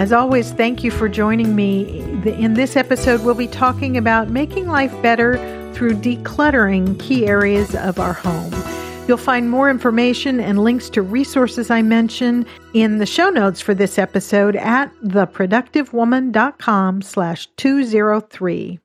[0.00, 2.00] As always, thank you for joining me.
[2.24, 5.36] In this episode, we'll be talking about making life better
[5.74, 8.50] through decluttering key areas of our home.
[9.06, 13.74] You'll find more information and links to resources I mention in the show notes for
[13.74, 18.80] this episode at theproductivewoman.com slash 203.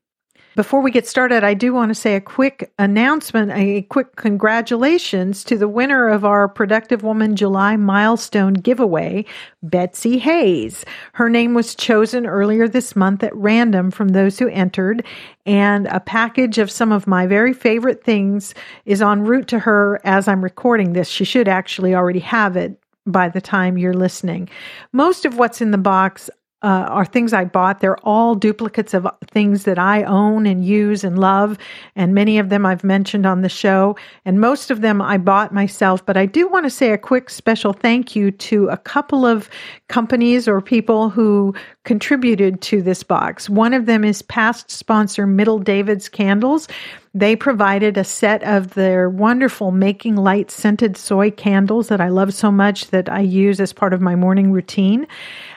[0.56, 5.44] Before we get started, I do want to say a quick announcement, a quick congratulations
[5.44, 9.26] to the winner of our Productive Woman July milestone giveaway,
[9.64, 10.86] Betsy Hayes.
[11.12, 15.06] Her name was chosen earlier this month at random from those who entered,
[15.46, 18.54] and a package of some of my very favorite things
[18.86, 21.10] is en route to her as I'm recording this.
[21.10, 24.48] She should actually already have it by the time you're listening.
[24.94, 26.30] Most of what's in the box
[26.66, 27.80] uh, are things I bought.
[27.80, 31.60] They're all duplicates of things that I own and use and love.
[31.96, 33.96] And many of them I've mentioned on the show.
[34.26, 36.04] And most of them I bought myself.
[36.04, 39.48] But I do want to say a quick special thank you to a couple of
[39.88, 43.50] companies or people who contributed to this box.
[43.50, 46.68] One of them is past sponsor Middle David's Candles.
[47.14, 52.34] They provided a set of their wonderful Making Light scented soy candles that I love
[52.34, 55.08] so much that I use as part of my morning routine.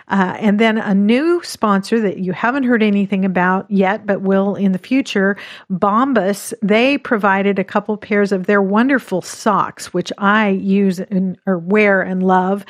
[0.08, 4.54] Uh, and then a new sponsor that you haven't heard anything about yet, but will
[4.54, 5.36] in the future,
[5.70, 6.54] Bombas.
[6.62, 12.00] They provided a couple pairs of their wonderful socks, which I use and, or wear
[12.00, 12.64] and love.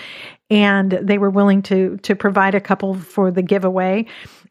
[0.50, 4.06] And they were willing to to provide a couple for the giveaway.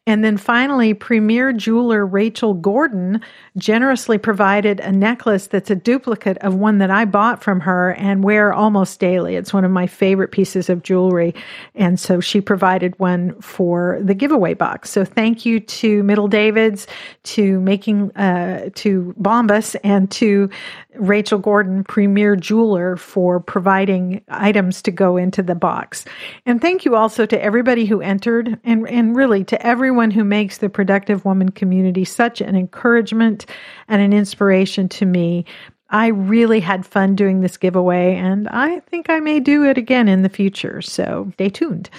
[0.08, 3.20] And then finally, premier jeweler Rachel Gordon
[3.58, 8.24] generously provided a necklace that's a duplicate of one that I bought from her and
[8.24, 9.36] wear almost daily.
[9.36, 11.34] It's one of my favorite pieces of jewelry.
[11.74, 14.88] And so she provided one for the giveaway box.
[14.88, 16.86] So thank you to Middle Davids,
[17.24, 20.48] to making, uh, to Bombas, and to
[20.94, 26.06] Rachel Gordon, premier jeweler, for providing items to go into the box.
[26.46, 30.58] And thank you also to everybody who entered and, and really to everyone who makes
[30.58, 33.46] the Productive Woman community such an encouragement
[33.88, 35.44] and an inspiration to me.
[35.90, 40.08] I really had fun doing this giveaway, and I think I may do it again
[40.08, 40.82] in the future.
[40.82, 41.90] So stay tuned.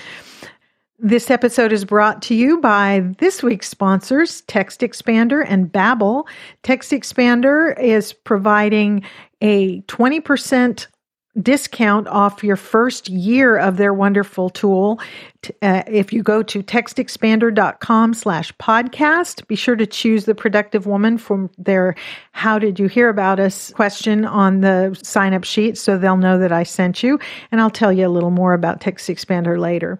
[1.01, 6.27] This episode is brought to you by this week's sponsors, TextExpander and Babbel.
[6.63, 9.03] TextExpander is providing
[9.41, 10.87] a 20%
[11.41, 14.99] discount off your first year of their wonderful tool.
[15.61, 21.17] Uh, if you go to textexpander.com slash podcast, be sure to choose the productive woman
[21.17, 21.95] from their
[22.31, 26.37] how did you hear about us question on the sign up sheet so they'll know
[26.37, 27.19] that I sent you.
[27.51, 29.99] And I'll tell you a little more about TextExpander later.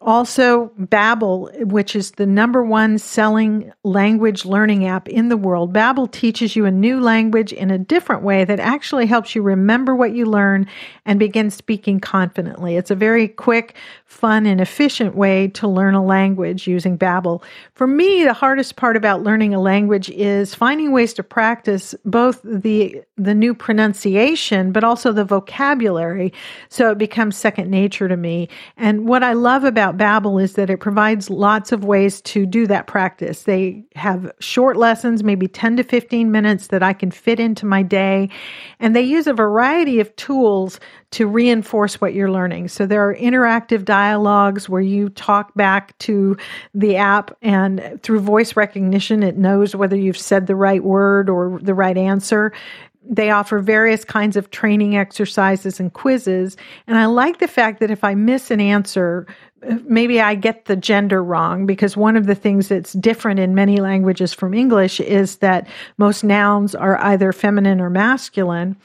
[0.00, 5.72] Also, Babbel, which is the number one selling language learning app in the world.
[5.72, 9.96] Babbel teaches you a new language in a different way that actually helps you remember
[9.96, 10.66] what you learn
[11.04, 12.76] and begin speaking confidently.
[12.76, 17.42] It's a very quick, fun, and efficient way to learn a language using Babbel.
[17.74, 22.40] For me, the hardest part about learning a language is finding ways to practice both
[22.44, 26.32] the the new pronunciation but also the vocabulary
[26.68, 28.48] so it becomes second nature to me.
[28.76, 32.66] And what I love about about is that it provides lots of ways to do
[32.66, 33.44] that practice.
[33.44, 37.82] They have short lessons, maybe 10 to 15 minutes that I can fit into my
[37.82, 38.30] day,
[38.80, 42.68] and they use a variety of tools to reinforce what you're learning.
[42.68, 46.36] So there are interactive dialogues where you talk back to
[46.74, 51.58] the app and through voice recognition it knows whether you've said the right word or
[51.62, 52.52] the right answer
[53.08, 56.56] they offer various kinds of training exercises and quizzes.
[56.86, 59.26] And I like the fact that if I miss an answer,
[59.84, 63.78] maybe I get the gender wrong because one of the things that's different in many
[63.78, 65.66] languages from English is that
[65.96, 68.76] most nouns are either feminine or masculine.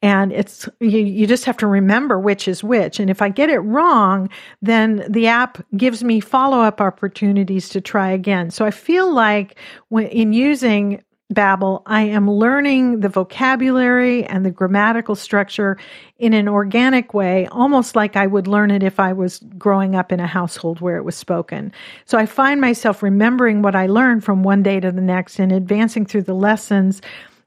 [0.00, 3.00] And it's, you, you just have to remember which is which.
[3.00, 4.28] And if I get it wrong,
[4.62, 8.50] then the app gives me follow up opportunities to try again.
[8.50, 9.58] So I feel like
[9.88, 11.02] when, in using
[11.32, 15.76] Babbel, I am learning the vocabulary and the grammatical structure
[16.18, 20.10] in an organic way, almost like I would learn it if I was growing up
[20.10, 21.70] in a household where it was spoken.
[22.06, 25.52] So I find myself remembering what I learned from one day to the next and
[25.52, 27.02] advancing through the lessons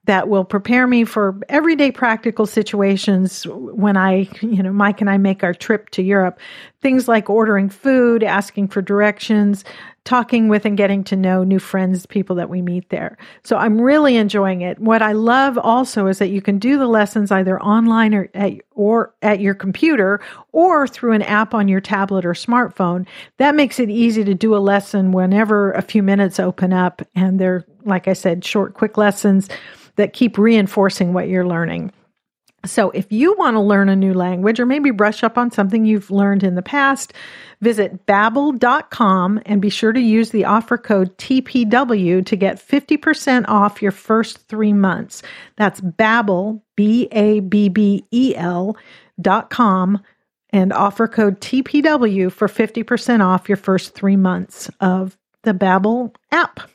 [0.05, 5.17] that will prepare me for everyday practical situations when I, you know, Mike and I
[5.17, 6.39] make our trip to Europe.
[6.81, 9.63] Things like ordering food, asking for directions,
[10.03, 13.15] talking with and getting to know new friends, people that we meet there.
[13.43, 14.79] So I'm really enjoying it.
[14.79, 18.53] What I love also is that you can do the lessons either online or at,
[18.71, 20.19] or at your computer
[20.51, 23.05] or through an app on your tablet or smartphone.
[23.37, 27.39] That makes it easy to do a lesson whenever a few minutes open up and
[27.39, 29.49] they're like I said short quick lessons
[29.95, 31.91] that keep reinforcing what you're learning.
[32.63, 35.83] So, if you want to learn a new language or maybe brush up on something
[35.83, 37.11] you've learned in the past,
[37.59, 43.81] visit babbel.com and be sure to use the offer code TPW to get 50% off
[43.81, 45.23] your first 3 months.
[45.57, 48.77] That's Babbel, B A B B E L
[49.19, 49.99] dot com
[50.51, 56.70] and offer code TPW for 50% off your first 3 months of the Babbel app.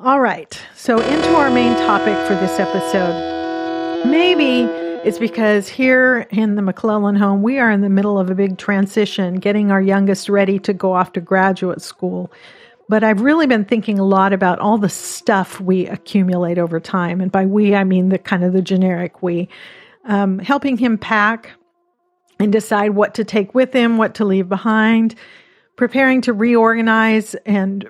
[0.00, 0.60] All right.
[0.74, 4.04] So, into our main topic for this episode.
[4.04, 4.62] Maybe
[5.08, 8.58] it's because here in the McClellan home, we are in the middle of a big
[8.58, 12.32] transition, getting our youngest ready to go off to graduate school.
[12.88, 17.20] But I've really been thinking a lot about all the stuff we accumulate over time.
[17.20, 19.48] And by we, I mean the kind of the generic we.
[20.06, 21.52] Um, helping him pack
[22.40, 25.14] and decide what to take with him, what to leave behind,
[25.76, 27.88] preparing to reorganize and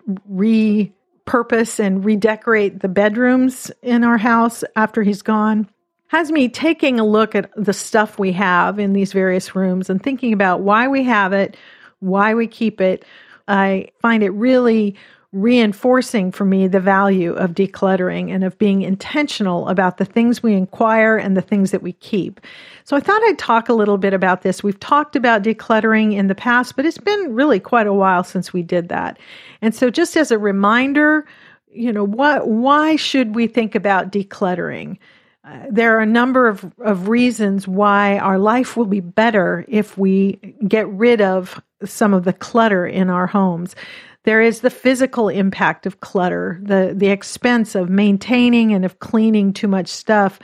[1.26, 5.68] repurpose and redecorate the bedrooms in our house after he's gone
[6.08, 10.02] has me taking a look at the stuff we have in these various rooms and
[10.02, 11.56] thinking about why we have it,
[12.00, 13.04] why we keep it.
[13.48, 14.94] I find it really
[15.34, 20.54] reinforcing for me the value of decluttering and of being intentional about the things we
[20.54, 22.40] inquire and the things that we keep.
[22.84, 24.62] So I thought I'd talk a little bit about this.
[24.62, 28.52] We've talked about decluttering in the past, but it's been really quite a while since
[28.52, 29.18] we did that.
[29.60, 31.26] And so just as a reminder,
[31.72, 34.98] you know, what why should we think about decluttering?
[35.44, 39.98] Uh, there are a number of, of reasons why our life will be better if
[39.98, 40.34] we
[40.66, 43.74] get rid of some of the clutter in our homes.
[44.24, 49.52] There is the physical impact of clutter, the, the expense of maintaining and of cleaning
[49.52, 50.38] too much stuff,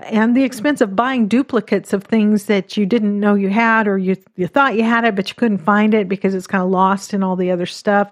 [0.00, 3.98] and the expense of buying duplicates of things that you didn't know you had or
[3.98, 6.70] you, you thought you had it, but you couldn't find it because it's kind of
[6.70, 8.10] lost in all the other stuff.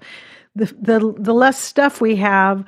[0.54, 2.64] The, the, the less stuff we have,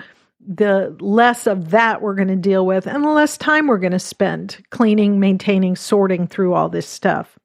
[0.46, 3.92] the less of that we're going to deal with and the less time we're going
[3.92, 7.38] to spend cleaning, maintaining, sorting through all this stuff.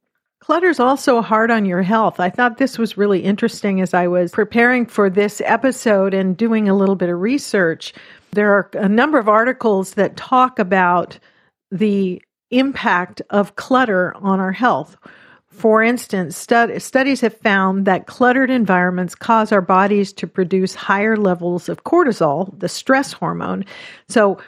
[0.50, 2.20] Clutter's also hard on your health.
[2.20, 6.68] I thought this was really interesting as I was preparing for this episode and doing
[6.68, 7.94] a little bit of research.
[8.32, 11.20] There are a number of articles that talk about
[11.70, 12.20] the
[12.50, 14.98] impact of clutter on our health.
[15.50, 21.16] For instance, stud- studies have found that cluttered environments cause our bodies to produce higher
[21.16, 23.66] levels of cortisol, the stress hormone.
[24.08, 24.40] So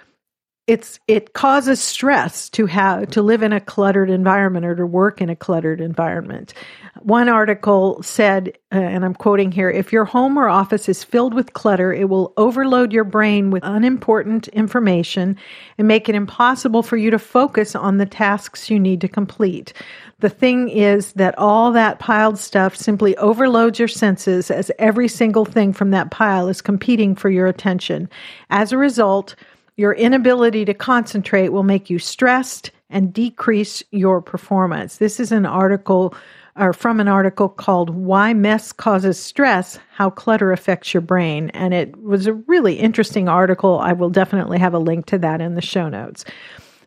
[0.67, 5.19] it's it causes stress to have to live in a cluttered environment or to work
[5.19, 6.53] in a cluttered environment.
[7.01, 11.33] One article said, uh, and I'm quoting here: "If your home or office is filled
[11.33, 15.35] with clutter, it will overload your brain with unimportant information
[15.77, 19.73] and make it impossible for you to focus on the tasks you need to complete."
[20.19, 25.45] The thing is that all that piled stuff simply overloads your senses as every single
[25.45, 28.07] thing from that pile is competing for your attention.
[28.51, 29.35] As a result,
[29.77, 34.97] your inability to concentrate will make you stressed and decrease your performance.
[34.97, 36.13] This is an article
[36.57, 41.49] or from an article called Why Mess Causes Stress How Clutter Affects Your Brain.
[41.51, 43.79] And it was a really interesting article.
[43.79, 46.25] I will definitely have a link to that in the show notes.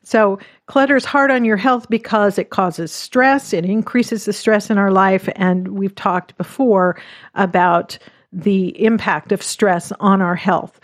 [0.02, 4.68] So, clutter is hard on your health because it causes stress, it increases the stress
[4.68, 5.30] in our life.
[5.34, 7.00] And we've talked before
[7.34, 7.98] about
[8.30, 10.78] the impact of stress on our health.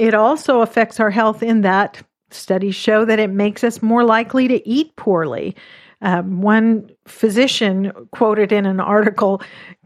[0.00, 4.48] It also affects our health in that studies show that it makes us more likely
[4.48, 5.54] to eat poorly.
[6.00, 9.42] Um, one physician quoted in an article,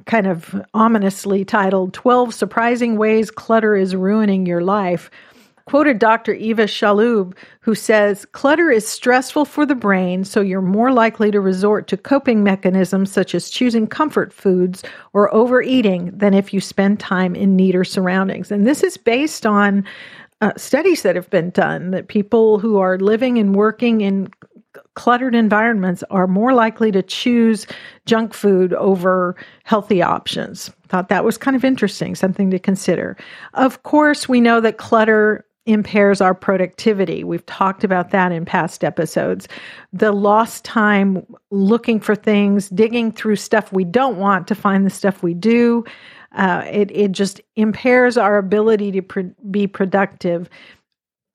[0.06, 5.10] kind of ominously titled 12 Surprising Ways Clutter is Ruining Your Life
[5.66, 6.34] quoted Dr.
[6.34, 11.40] Eva Selhub, who says clutter is stressful for the brain, so you're more likely to
[11.40, 17.00] resort to coping mechanisms such as choosing comfort foods or overeating than if you spend
[17.00, 18.50] time in neater surroundings.
[18.50, 19.84] And this is based on
[20.40, 24.28] uh, studies that have been done that people who are living and working in
[24.94, 27.66] cluttered environments are more likely to choose
[28.06, 30.70] junk food over healthy options.
[30.88, 33.16] Thought that was kind of interesting, something to consider.
[33.54, 37.24] Of course, we know that clutter impairs our productivity.
[37.24, 39.48] We've talked about that in past episodes.
[39.92, 44.90] The lost time looking for things, digging through stuff we don't want to find the
[44.90, 45.84] stuff we do.
[46.32, 50.50] Uh, it, it just impairs our ability to be productive.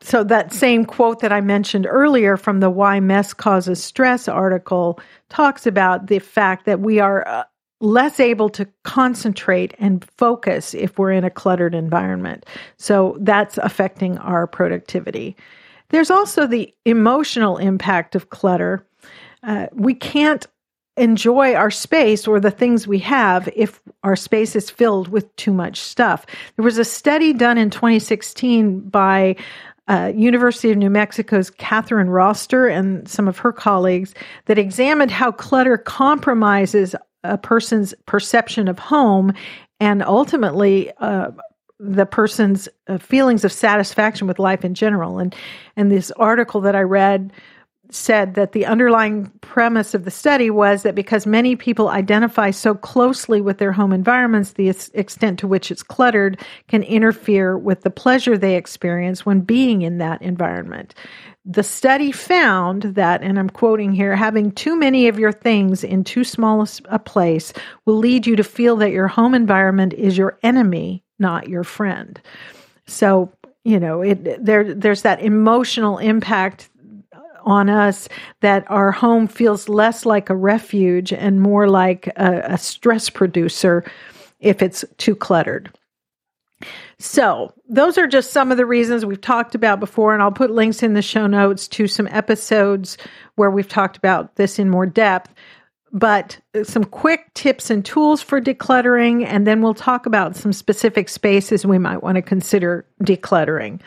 [0.02, 5.00] so that same quote that I mentioned earlier from the Why Mess Causes Stress article
[5.30, 7.44] talks about the fact that we are uh,
[7.82, 12.46] less able to concentrate and focus if we're in a cluttered environment.
[12.78, 15.36] So that's affecting our productivity.
[15.90, 18.86] There's also the emotional impact of clutter.
[19.44, 20.46] Uh, we can't
[20.98, 25.54] enjoy our space or the things we have if our space is filled with too
[25.54, 26.26] much stuff.
[26.58, 29.38] There was a study done in 2016 by
[29.88, 34.14] uh, University of New Mexico's Catherine Roster and some of her colleagues
[34.46, 39.34] that examined how clutter compromises a person's perception of home
[39.80, 41.32] and ultimately uh,
[41.80, 45.20] the person's uh, feelings of satisfaction with life in general.
[45.20, 45.34] And
[45.76, 47.32] and this article that I read
[47.92, 52.76] said that the underlying premise of the study was that because many people identify so
[52.76, 57.90] closely with their home environments, the extent to which it's cluttered can interfere with the
[57.90, 60.94] pleasure they experience when being in that environment.
[61.46, 66.04] The study found that, and I'm quoting here, having too many of your things in
[66.04, 67.54] too small a place
[67.86, 72.22] will lead you to feel that your home environment is your enemy, not your friend.
[72.86, 73.32] So,
[73.64, 76.70] you know, it, there, there's that emotional impact
[77.44, 78.10] on us
[78.42, 83.84] that our home feels less like a refuge and more like a, a stress producer
[84.40, 85.72] if it's too cluttered.
[86.98, 90.52] So, those are just some of the reasons we've talked about before, and I'll put
[90.52, 92.98] links in the show notes to some episodes
[93.36, 95.34] where we've talked about this in more depth.
[95.92, 101.10] But some quick tips and tools for decluttering, and then we'll talk about some specific
[101.10, 103.80] spaces we might want to consider decluttering.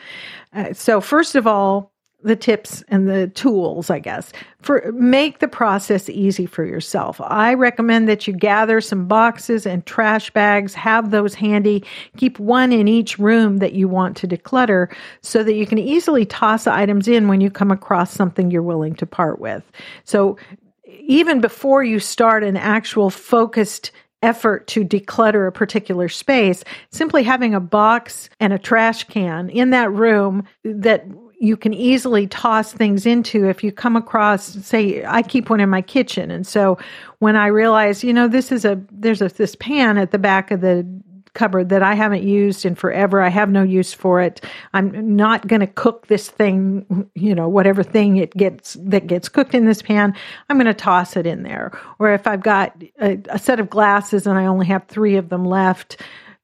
[0.51, 1.92] Uh, so, first of all,
[2.23, 7.19] the tips and the tools, I guess, for make the process easy for yourself.
[7.21, 11.83] I recommend that you gather some boxes and trash bags, have those handy,
[12.17, 16.25] keep one in each room that you want to declutter so that you can easily
[16.25, 19.69] toss items in when you come across something you're willing to part with.
[20.05, 20.37] So
[20.85, 27.53] even before you start an actual focused effort to declutter a particular space, simply having
[27.53, 31.05] a box and a trash can in that room that
[31.43, 35.69] you can easily toss things into if you come across say i keep one in
[35.69, 36.31] my kitchen.
[36.31, 36.77] And so
[37.19, 40.51] when i realize you know this is a there's a this pan at the back
[40.51, 40.87] of the
[41.33, 43.21] cupboard that i haven't used in forever.
[43.21, 44.45] I have no use for it.
[44.73, 49.27] I'm not going to cook this thing you know whatever thing it gets that gets
[49.27, 50.15] cooked in this pan.
[50.49, 51.77] I'm going to toss it in there.
[51.99, 55.27] Or if i've got a, a, set of glasses and i only have three of
[55.27, 55.99] them left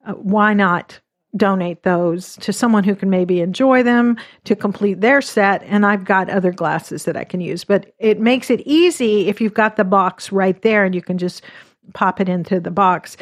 [0.05, 0.99] uh, why not
[1.35, 6.05] donate those to someone who can maybe enjoy them to complete their set and I've
[6.05, 7.63] got other glasses that I can use.
[7.63, 11.17] But it makes it easy if you've got the box right there and you can
[11.17, 11.43] just
[11.93, 13.15] pop it into the box.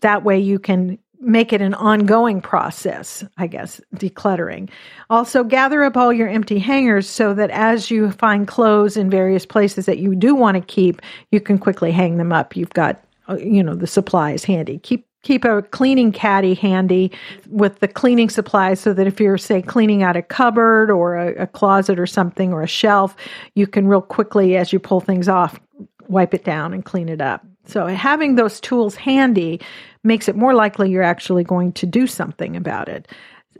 [0.00, 4.68] That way you can make it an ongoing process I guess decluttering.
[5.08, 9.46] Also gather up all your empty hangers so that as you find clothes in various
[9.46, 12.56] places that you do want to keep you can quickly hang them up.
[12.56, 14.78] You've got uh, you know the supplies handy.
[14.80, 17.10] Keep keep a cleaning caddy handy
[17.48, 21.34] with the cleaning supplies so that if you're say cleaning out a cupboard or a,
[21.34, 23.16] a, closet or something or a shelf
[23.54, 25.58] you can real quickly as you pull things off
[26.08, 27.44] wipe it down and clean it up.
[27.66, 29.60] So having those tools handy
[30.02, 33.08] makes it more likely you're actually going to do something about it.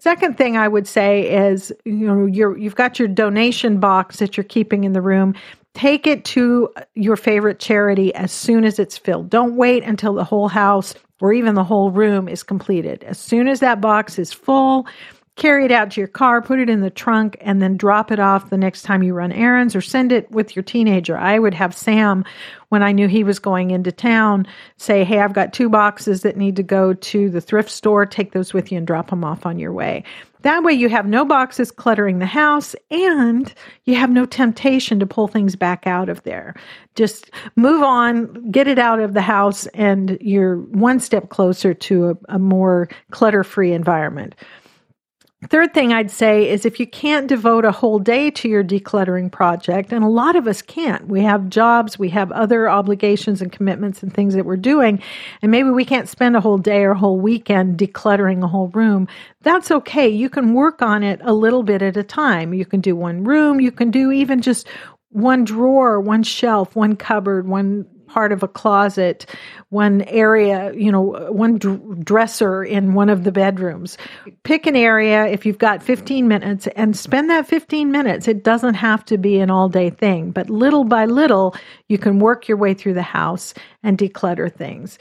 [0.00, 4.36] Second thing i would say is you know you're, you've got your donation box that
[4.36, 5.34] you're keeping in the room.
[5.72, 9.30] Take it to your favorite charity as soon as it's filled.
[9.30, 10.94] Don't wait until the whole house
[11.24, 13.02] or even the whole room is completed.
[13.02, 14.86] As soon as that box is full,
[15.36, 18.18] carry it out to your car, put it in the trunk, and then drop it
[18.18, 21.16] off the next time you run errands or send it with your teenager.
[21.16, 22.26] I would have Sam,
[22.68, 26.36] when I knew he was going into town, say, Hey, I've got two boxes that
[26.36, 28.04] need to go to the thrift store.
[28.04, 30.04] Take those with you and drop them off on your way.
[30.44, 33.52] That way, you have no boxes cluttering the house and
[33.84, 36.54] you have no temptation to pull things back out of there.
[36.96, 42.10] Just move on, get it out of the house, and you're one step closer to
[42.10, 44.34] a, a more clutter free environment.
[45.50, 49.30] Third thing I'd say is if you can't devote a whole day to your decluttering
[49.30, 53.52] project, and a lot of us can't, we have jobs, we have other obligations and
[53.52, 55.02] commitments and things that we're doing,
[55.42, 58.68] and maybe we can't spend a whole day or a whole weekend decluttering a whole
[58.68, 59.06] room.
[59.42, 60.08] That's okay.
[60.08, 62.54] You can work on it a little bit at a time.
[62.54, 64.66] You can do one room, you can do even just
[65.10, 69.26] one drawer, one shelf, one cupboard, one part of a closet,
[69.70, 71.02] one area, you know,
[71.32, 73.98] one d- dresser in one of the bedrooms.
[74.44, 78.28] Pick an area if you've got 15 minutes and spend that 15 minutes.
[78.28, 81.56] It doesn't have to be an all day thing, but little by little,
[81.88, 83.52] you can work your way through the house
[83.82, 84.96] and declutter things.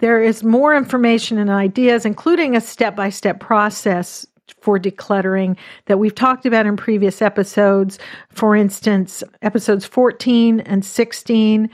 [0.00, 4.26] There is more information and ideas, including a step by step process
[4.60, 5.56] for decluttering
[5.86, 7.98] that we've talked about in previous episodes.
[8.28, 11.70] For instance, episodes 14 and 16,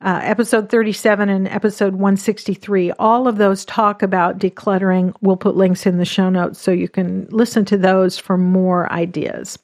[0.00, 2.92] uh, episode 37 and episode 163.
[2.92, 5.14] All of those talk about decluttering.
[5.20, 8.90] We'll put links in the show notes so you can listen to those for more
[8.92, 9.58] ideas.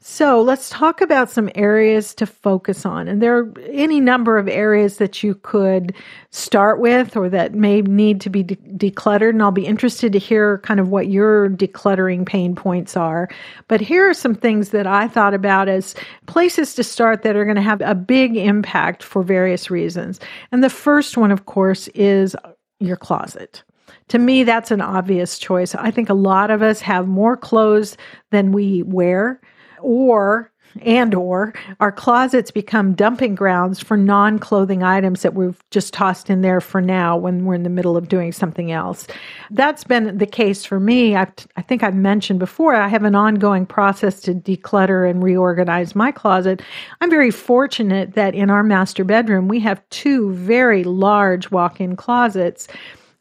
[0.00, 3.08] So let's talk about some areas to focus on.
[3.08, 5.94] And there are any number of areas that you could
[6.30, 9.30] start with or that may need to be de- decluttered.
[9.30, 13.28] And I'll be interested to hear kind of what your decluttering pain points are.
[13.68, 15.94] But here are some things that I thought about as
[16.26, 20.20] places to start that are going to have a big impact for various reasons.
[20.52, 22.36] And the first one, of course, is
[22.78, 23.62] your closet.
[24.08, 25.74] To me, that's an obvious choice.
[25.74, 27.96] I think a lot of us have more clothes
[28.30, 29.40] than we wear
[29.80, 30.50] or
[30.82, 36.42] and or our closets become dumping grounds for non-clothing items that we've just tossed in
[36.42, 39.06] there for now when we're in the middle of doing something else.
[39.50, 41.16] That's been the case for me.
[41.16, 45.94] I've, i think i've mentioned before i have an ongoing process to declutter and reorganize
[45.94, 46.62] my closet.
[47.00, 52.68] I'm very fortunate that in our master bedroom we have two very large walk-in closets.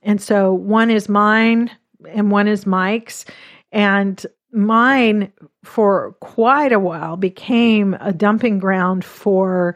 [0.03, 1.71] And so one is mine
[2.07, 3.25] and one is mike's.
[3.71, 5.31] And mine
[5.63, 9.75] for quite a while became a dumping ground for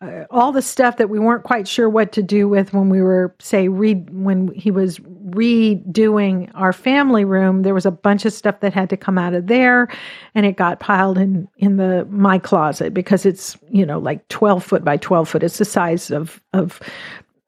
[0.00, 3.00] uh, all the stuff that we weren't quite sure what to do with when we
[3.00, 8.32] were say read when he was redoing our family room there was a bunch of
[8.32, 9.88] stuff that had to come out of there
[10.34, 14.62] and it got piled in in the my closet because it's you know like 12
[14.62, 15.42] foot by 12 foot.
[15.42, 16.80] It's the size of of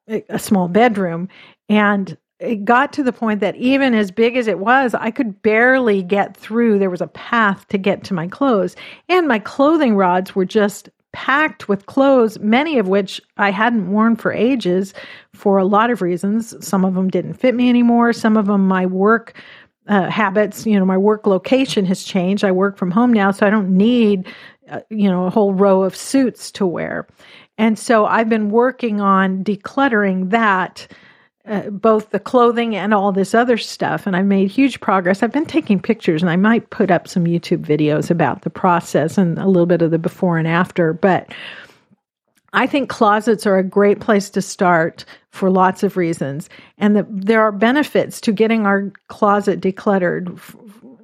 [0.08, 1.28] a small bedroom.
[1.68, 5.42] And it got to the point that even as big as it was, I could
[5.42, 6.78] barely get through.
[6.78, 8.76] There was a path to get to my clothes,
[9.08, 14.14] and my clothing rods were just packed with clothes, many of which I hadn't worn
[14.14, 14.94] for ages
[15.34, 16.54] for a lot of reasons.
[16.64, 18.12] Some of them didn't fit me anymore.
[18.12, 19.34] Some of them, my work
[19.88, 22.44] uh, habits, you know, my work location has changed.
[22.44, 24.26] I work from home now, so I don't need,
[24.70, 27.06] uh, you know, a whole row of suits to wear.
[27.56, 30.86] And so I've been working on decluttering that
[31.48, 34.06] uh, both the clothing and all this other stuff.
[34.06, 35.22] And I've made huge progress.
[35.22, 39.16] I've been taking pictures and I might put up some YouTube videos about the process
[39.16, 40.92] and a little bit of the before and after.
[40.92, 41.32] But
[42.52, 46.48] I think closets are a great place to start for lots of reasons.
[46.78, 50.38] And the, there are benefits to getting our closet decluttered.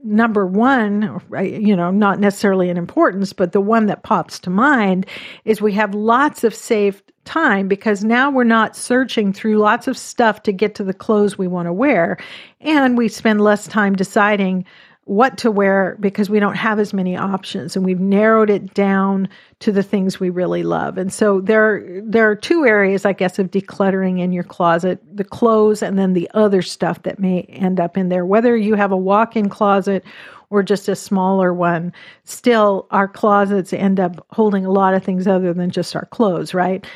[0.03, 5.07] Number one, you know, not necessarily in importance, but the one that pops to mind
[5.45, 9.97] is we have lots of safe time because now we're not searching through lots of
[9.99, 12.19] stuff to get to the clothes we want to wear.
[12.61, 14.65] And we spend less time deciding
[15.07, 19.29] what to wear because we don't have as many options and we've narrowed it down
[19.61, 20.97] to the things we really love.
[20.97, 25.25] And so there there are two areas I guess of decluttering in your closet, the
[25.25, 28.25] clothes and then the other stuff that may end up in there.
[28.25, 30.05] Whether you have a walk-in closet
[30.49, 31.93] or just a smaller one,
[32.25, 36.55] still our closets end up holding a lot of things other than just our clothes,
[36.55, 36.87] right?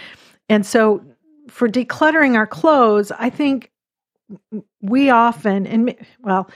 [0.49, 1.03] And so
[1.49, 3.71] for decluttering our clothes, I think
[4.81, 6.51] we often, and well,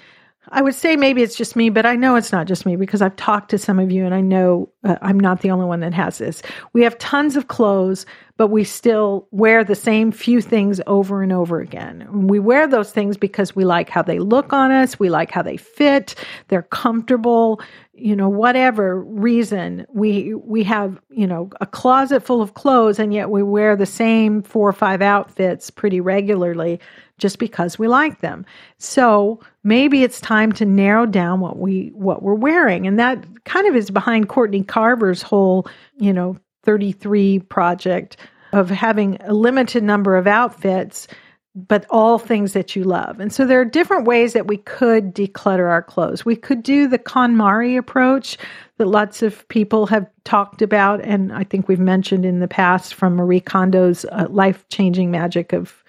[0.49, 3.01] I would say maybe it's just me, but I know it's not just me because
[3.01, 5.81] I've talked to some of you and I know uh, I'm not the only one
[5.81, 6.43] that has this.
[6.73, 11.33] We have tons of clothes, but we still wear the same few things over and
[11.33, 12.27] over again.
[12.27, 15.43] We wear those things because we like how they look on us, we like how
[15.43, 16.17] they fit,
[16.49, 17.61] they're comfortable,
[17.95, 19.87] you know, whatever reason.
[19.93, 23.87] We we have, you know, a closet full of clothes and yet we wear the
[23.87, 26.81] same four or five outfits pretty regularly
[27.19, 28.47] just because we like them.
[28.79, 32.87] So maybe it's time to narrow down what we what we're wearing.
[32.87, 35.67] And that kind of is behind Courtney Carver's whole,
[35.99, 38.17] you know, 33 project
[38.53, 41.09] of having a limited number of outfits
[41.55, 43.21] but all things that you love.
[43.21, 46.25] And so there are different ways that we could declutter our clothes.
[46.25, 48.39] We could do the KonMari approach
[48.79, 52.95] that lots of people have talked about, and I think we've mentioned in the past
[52.95, 55.85] from Marie Kondo's uh, life changing magic of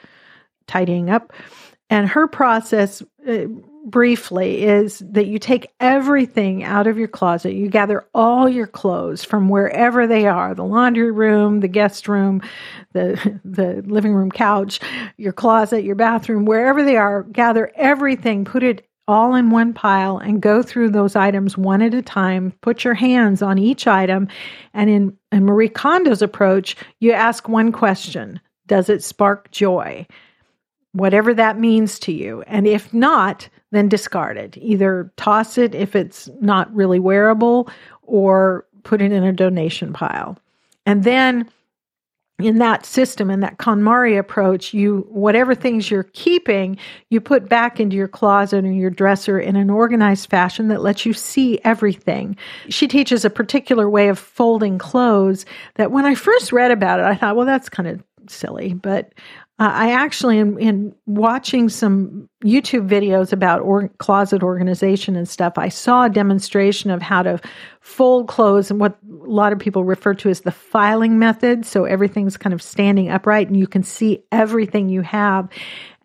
[0.67, 1.31] tidying up.
[1.89, 3.45] And her process, uh,
[3.85, 7.53] briefly, is that you take everything out of your closet.
[7.53, 12.41] You gather all your clothes from wherever they are the laundry room, the guest room,
[12.93, 14.79] the, the living room couch,
[15.17, 17.23] your closet, your bathroom, wherever they are.
[17.23, 21.93] Gather everything, put it all in one pile and go through those items one at
[21.93, 22.53] a time.
[22.61, 24.29] Put your hands on each item.
[24.73, 30.07] And in, in Marie Kondo's approach, you ask one question Does it spark joy?
[30.93, 32.43] whatever that means to you.
[32.47, 34.57] And if not, then discard it.
[34.57, 37.69] Either toss it if it's not really wearable
[38.03, 40.37] or put it in a donation pile.
[40.85, 41.49] And then
[42.39, 46.77] in that system in that KonMari approach, you whatever things you're keeping,
[47.09, 51.05] you put back into your closet or your dresser in an organized fashion that lets
[51.05, 52.35] you see everything.
[52.69, 57.05] She teaches a particular way of folding clothes that when I first read about it,
[57.05, 59.13] I thought, well, that's kind of silly, but
[59.59, 65.53] uh, I actually, in, in, watching some YouTube videos about or, closet organization and stuff,
[65.57, 67.39] I saw a demonstration of how to
[67.79, 71.67] fold clothes and what a lot of people refer to as the filing method.
[71.67, 75.49] So everything's kind of standing upright and you can see everything you have.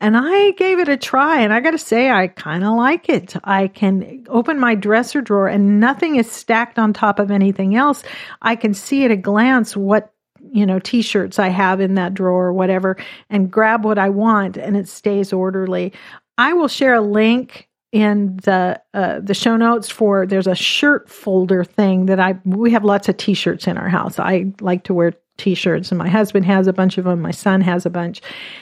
[0.01, 3.09] And I gave it a try, and I got to say, I kind of like
[3.09, 3.35] it.
[3.43, 8.05] I can open my dresser drawer, and nothing is stacked on top of anything else.
[8.41, 10.13] I can see at a glance what
[10.53, 12.97] you know t-shirts i have in that drawer or whatever
[13.31, 15.93] and grab what i want and it stays orderly.
[16.37, 21.09] I will share a link in the uh, the show notes for there's a shirt
[21.09, 24.19] folder thing that i we have lots of t-shirts in our house.
[24.19, 27.61] I like to wear t-shirts and my husband has a bunch of them my son
[27.61, 28.21] has a bunch.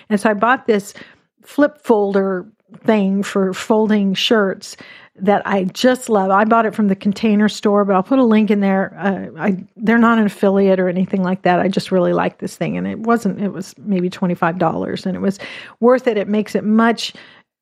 [0.09, 0.95] And so i bought this
[1.43, 2.47] flip folder
[2.85, 4.77] thing for folding shirts
[5.19, 6.31] that I just love.
[6.31, 8.95] I bought it from the container store, but I'll put a link in there.
[8.99, 11.61] Uh, I they're not an affiliate or anything like that.
[11.61, 13.41] I just really like this thing, and it wasn't.
[13.41, 15.39] It was maybe twenty five dollars, and it was
[15.81, 16.17] worth it.
[16.17, 17.13] It makes it much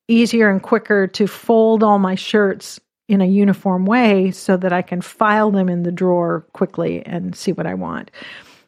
[0.09, 4.83] easier and quicker to fold all my shirts in a uniform way so that I
[4.83, 8.11] can file them in the drawer quickly and see what I want.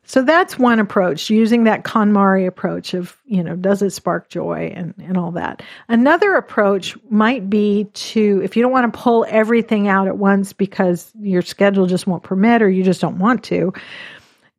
[0.06, 4.72] So that's one approach, using that KonMari approach of, you know, does it spark joy
[4.74, 5.62] and, and all that.
[5.88, 10.52] Another approach might be to, if you don't want to pull everything out at once
[10.52, 13.72] because your schedule just won't permit or you just don't want to,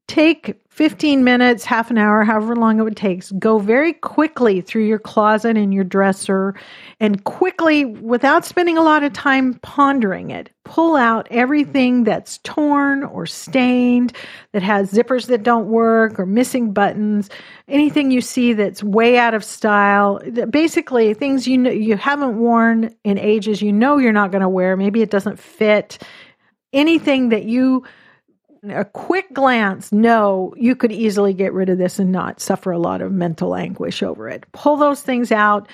[0.08, 3.24] take 15 minutes, half an hour, however long it would take.
[3.40, 6.56] Go very quickly through your closet and your dresser
[7.00, 13.04] and quickly, without spending a lot of time pondering it, pull out everything that's torn
[13.04, 14.14] or stained,
[14.54, 17.30] that has zippers that don't work or missing buttons,
[17.68, 20.22] anything you see that's way out of style.
[20.50, 24.50] Basically, things you know you haven't worn in ages, you know you're not going to
[24.50, 25.98] wear, maybe it doesn't fit.
[26.72, 27.84] Anything that you
[28.70, 32.80] a quick glance, no, you could easily get rid of this and not suffer a
[32.80, 34.46] lot of mental anguish over it.
[34.52, 35.68] Pull those things out,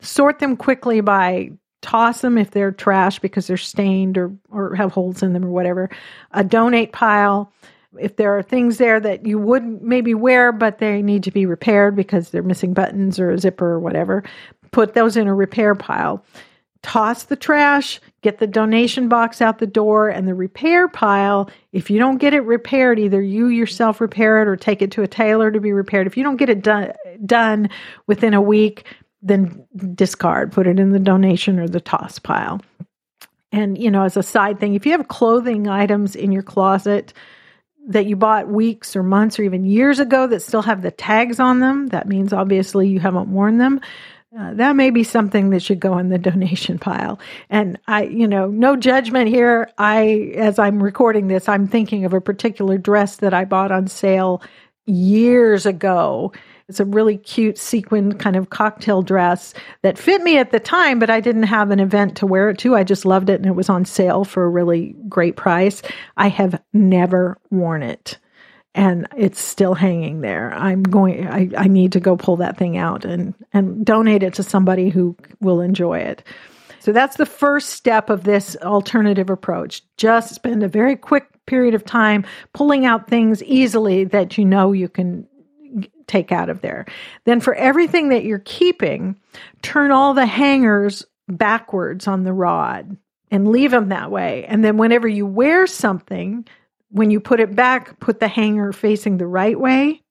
[0.00, 1.50] sort them quickly by
[1.82, 5.50] toss them if they're trash because they're stained or, or have holes in them or
[5.50, 5.88] whatever.
[6.32, 7.52] A donate pile.
[7.98, 11.46] If there are things there that you would maybe wear, but they need to be
[11.46, 14.22] repaired because they're missing buttons or a zipper or whatever,
[14.70, 16.24] put those in a repair pile
[16.82, 21.50] toss the trash, get the donation box out the door, and the repair pile.
[21.72, 25.02] If you don't get it repaired, either you yourself repair it or take it to
[25.02, 26.06] a tailor to be repaired.
[26.06, 26.92] If you don't get it done,
[27.26, 27.68] done
[28.06, 28.84] within a week,
[29.22, 32.60] then discard, put it in the donation or the toss pile.
[33.52, 37.12] And, you know, as a side thing, if you have clothing items in your closet,
[37.88, 41.40] that you bought weeks or months or even years ago that still have the tags
[41.40, 43.80] on them, that means obviously you haven't worn them.
[44.38, 47.18] Uh, that may be something that should go in the donation pile.
[47.48, 49.68] And I, you know, no judgment here.
[49.78, 53.88] I, as I'm recording this, I'm thinking of a particular dress that I bought on
[53.88, 54.40] sale
[54.86, 56.32] years ago.
[56.68, 61.00] It's a really cute sequin kind of cocktail dress that fit me at the time,
[61.00, 62.76] but I didn't have an event to wear it to.
[62.76, 65.82] I just loved it and it was on sale for a really great price.
[66.16, 68.19] I have never worn it
[68.74, 70.52] and it's still hanging there.
[70.54, 74.34] I'm going I, I need to go pull that thing out and and donate it
[74.34, 76.22] to somebody who will enjoy it.
[76.78, 79.82] So that's the first step of this alternative approach.
[79.96, 84.72] Just spend a very quick period of time pulling out things easily that you know
[84.72, 85.26] you can
[86.06, 86.86] take out of there.
[87.24, 89.16] Then for everything that you're keeping,
[89.62, 92.96] turn all the hangers backwards on the rod
[93.30, 94.44] and leave them that way.
[94.46, 96.46] And then whenever you wear something,
[96.90, 100.02] when you put it back, put the hanger facing the right way.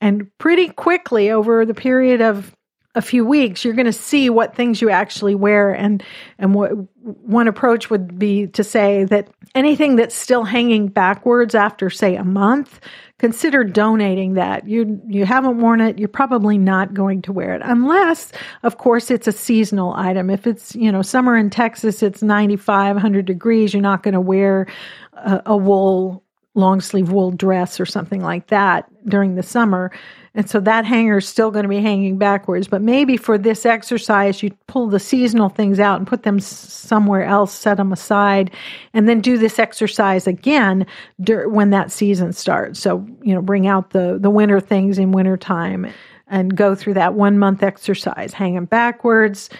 [0.00, 2.54] And pretty quickly, over the period of
[2.94, 5.72] a few weeks, you're going to see what things you actually wear.
[5.72, 6.02] And,
[6.38, 6.70] and what
[7.02, 12.24] one approach would be to say that anything that's still hanging backwards after, say, a
[12.24, 12.80] month,
[13.18, 14.68] consider donating that.
[14.68, 19.10] You, you haven't worn it, you're probably not going to wear it, unless, of course,
[19.10, 20.30] it's a seasonal item.
[20.30, 24.20] If it's, you know, summer in Texas, it's 95, 100 degrees, you're not going to
[24.20, 24.66] wear
[25.16, 26.24] a, a wool
[26.54, 29.90] long sleeve wool dress or something like that during the summer.
[30.36, 32.66] And so that hanger is still going to be hanging backwards.
[32.66, 37.24] But maybe for this exercise, you pull the seasonal things out and put them somewhere
[37.24, 38.50] else, set them aside,
[38.92, 40.86] and then do this exercise again
[41.18, 42.80] when that season starts.
[42.80, 45.92] So, you know, bring out the, the winter things in wintertime
[46.26, 49.50] and go through that one month exercise, hang them backwards,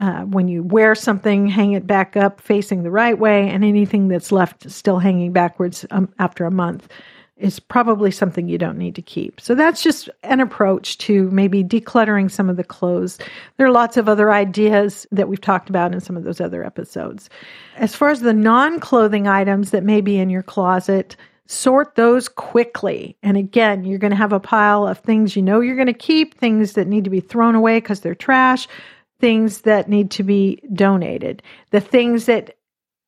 [0.00, 4.08] uh, when you wear something, hang it back up facing the right way, and anything
[4.08, 6.88] that's left still hanging backwards um, after a month,
[7.36, 9.40] is probably something you don't need to keep.
[9.40, 13.18] So that's just an approach to maybe decluttering some of the clothes.
[13.56, 16.64] There are lots of other ideas that we've talked about in some of those other
[16.64, 17.28] episodes.
[17.76, 22.28] As far as the non clothing items that may be in your closet, sort those
[22.28, 23.16] quickly.
[23.22, 25.92] And again, you're going to have a pile of things you know you're going to
[25.92, 28.66] keep, things that need to be thrown away because they're trash,
[29.24, 31.42] things that need to be donated.
[31.70, 32.58] The things that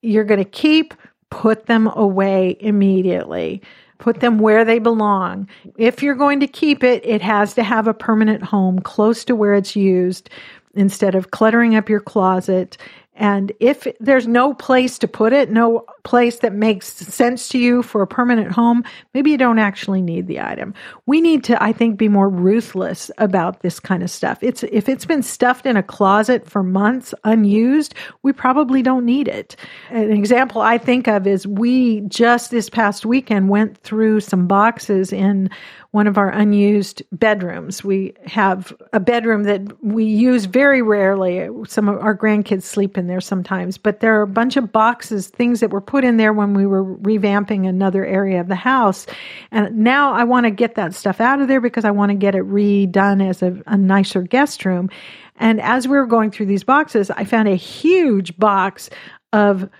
[0.00, 0.94] you're going to keep,
[1.30, 3.60] put them away immediately.
[3.98, 5.46] Put them where they belong.
[5.76, 9.36] If you're going to keep it, it has to have a permanent home close to
[9.36, 10.30] where it's used
[10.74, 12.78] instead of cluttering up your closet
[13.16, 17.82] and if there's no place to put it, no place that makes sense to you
[17.82, 20.74] for a permanent home, maybe you don't actually need the item.
[21.06, 24.38] We need to, I think, be more ruthless about this kind of stuff.
[24.42, 29.28] It's if it's been stuffed in a closet for months unused, we probably don't need
[29.28, 29.56] it.
[29.90, 35.12] An example I think of is we just this past weekend went through some boxes
[35.12, 35.48] in
[35.96, 37.82] one of our unused bedrooms.
[37.82, 41.48] We have a bedroom that we use very rarely.
[41.66, 45.28] Some of our grandkids sleep in there sometimes, but there are a bunch of boxes,
[45.28, 49.06] things that were put in there when we were revamping another area of the house.
[49.50, 52.14] And now I want to get that stuff out of there because I want to
[52.14, 54.90] get it redone as a, a nicer guest room.
[55.36, 58.90] And as we were going through these boxes, I found a huge box
[59.32, 59.70] of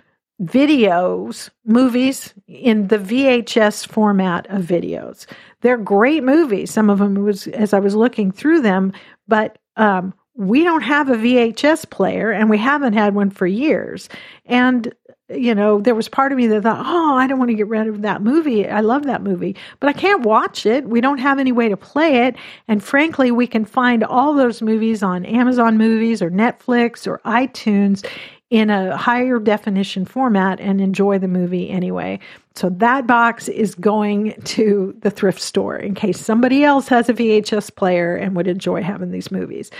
[0.42, 5.26] videos, movies in the VHS format of videos.
[5.62, 6.70] They're great movies.
[6.70, 8.92] Some of them was as I was looking through them,
[9.26, 14.08] but um, we don't have a VHS player and we haven't had one for years.
[14.44, 14.92] And
[15.28, 17.66] you know, there was part of me that thought, oh, I don't want to get
[17.66, 18.68] rid of that movie.
[18.68, 20.86] I love that movie, but I can't watch it.
[20.86, 22.36] We don't have any way to play it.
[22.68, 28.06] And frankly, we can find all those movies on Amazon Movies or Netflix or iTunes
[28.50, 32.18] in a higher definition format and enjoy the movie anyway.
[32.54, 37.14] So that box is going to the thrift store in case somebody else has a
[37.14, 39.70] VHS player and would enjoy having these movies.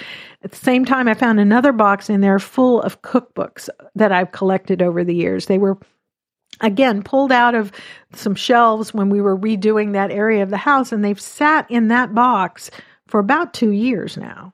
[0.42, 4.32] At the same time, I found another box in there full of cookbooks that I've
[4.32, 5.46] collected over the years.
[5.46, 5.78] They were
[6.60, 7.70] again pulled out of
[8.14, 11.88] some shelves when we were redoing that area of the house and they've sat in
[11.88, 12.70] that box
[13.06, 14.52] for about 2 years now.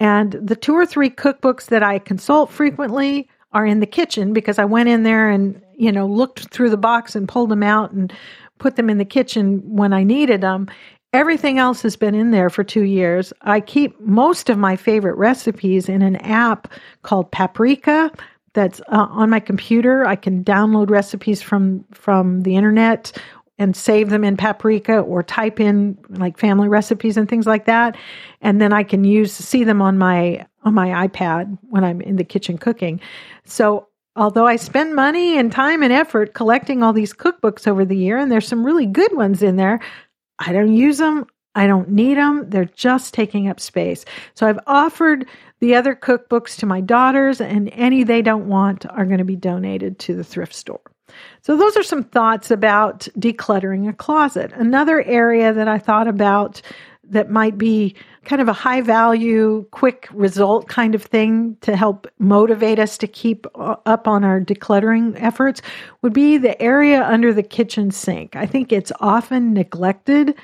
[0.00, 4.58] And the two or three cookbooks that I consult frequently are in the kitchen because
[4.58, 7.92] I went in there and, you know, looked through the box and pulled them out
[7.92, 8.12] and
[8.58, 10.68] put them in the kitchen when I needed them.
[11.12, 13.32] Everything else has been in there for two years.
[13.42, 16.70] I keep most of my favorite recipes in an app
[17.02, 18.10] called Paprika
[18.52, 20.06] that's uh, on my computer.
[20.06, 23.12] I can download recipes from from the internet
[23.58, 27.96] and save them in Paprika or type in like family recipes and things like that,
[28.40, 32.16] and then I can use see them on my on my iPad when I'm in
[32.16, 33.00] the kitchen cooking.
[33.44, 37.96] So, although I spend money and time and effort collecting all these cookbooks over the
[37.96, 39.80] year, and there's some really good ones in there,
[40.38, 41.26] I don't use them.
[41.54, 42.48] I don't need them.
[42.50, 44.04] They're just taking up space.
[44.34, 45.26] So I've offered
[45.60, 49.34] the other cookbooks to my daughters, and any they don't want are going to be
[49.34, 50.80] donated to the thrift store.
[51.42, 54.52] So, those are some thoughts about decluttering a closet.
[54.54, 56.62] Another area that I thought about
[57.10, 57.94] that might be
[58.24, 63.06] kind of a high value, quick result kind of thing to help motivate us to
[63.06, 65.62] keep up on our decluttering efforts
[66.02, 68.36] would be the area under the kitchen sink.
[68.36, 70.34] I think it's often neglected.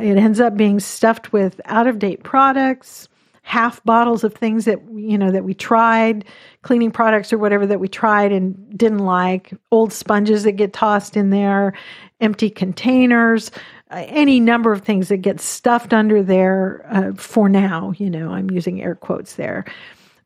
[0.00, 3.08] It ends up being stuffed with out of date products,
[3.46, 6.24] half bottles of things that you know that we tried
[6.62, 11.16] cleaning products or whatever that we tried and didn't like old sponges that get tossed
[11.16, 11.72] in there
[12.20, 13.52] empty containers
[13.90, 17.92] uh, any number of things that get stuffed under there uh, for now.
[17.98, 19.64] You know, I'm using air quotes there.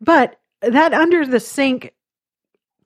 [0.00, 1.92] But that under the sink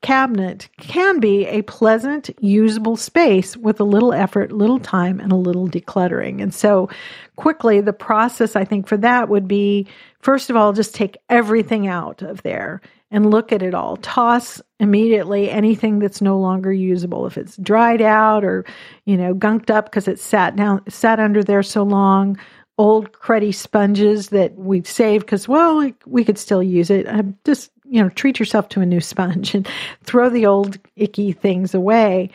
[0.04, 5.36] cabinet can be a pleasant, usable space with a little effort, little time, and a
[5.36, 6.42] little decluttering.
[6.42, 6.90] And so,
[7.36, 9.88] quickly, the process I think for that would be
[10.20, 13.96] first of all, just take everything out of there and look at it all.
[13.98, 17.26] Toss immediately anything that's no longer usable.
[17.26, 18.64] If it's dried out or,
[19.04, 22.38] you know, gunked up because it sat down, sat under there so long,
[22.78, 27.06] old cruddy sponges that we've saved because, well, we, could still use it.
[27.06, 29.68] Uh, just, you know, treat yourself to a new sponge and
[30.02, 32.28] throw the old icky things away.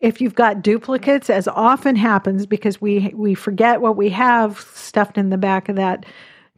[0.00, 5.16] If you've got duplicates, as often happens because we we forget what we have stuffed
[5.16, 6.04] in the back of that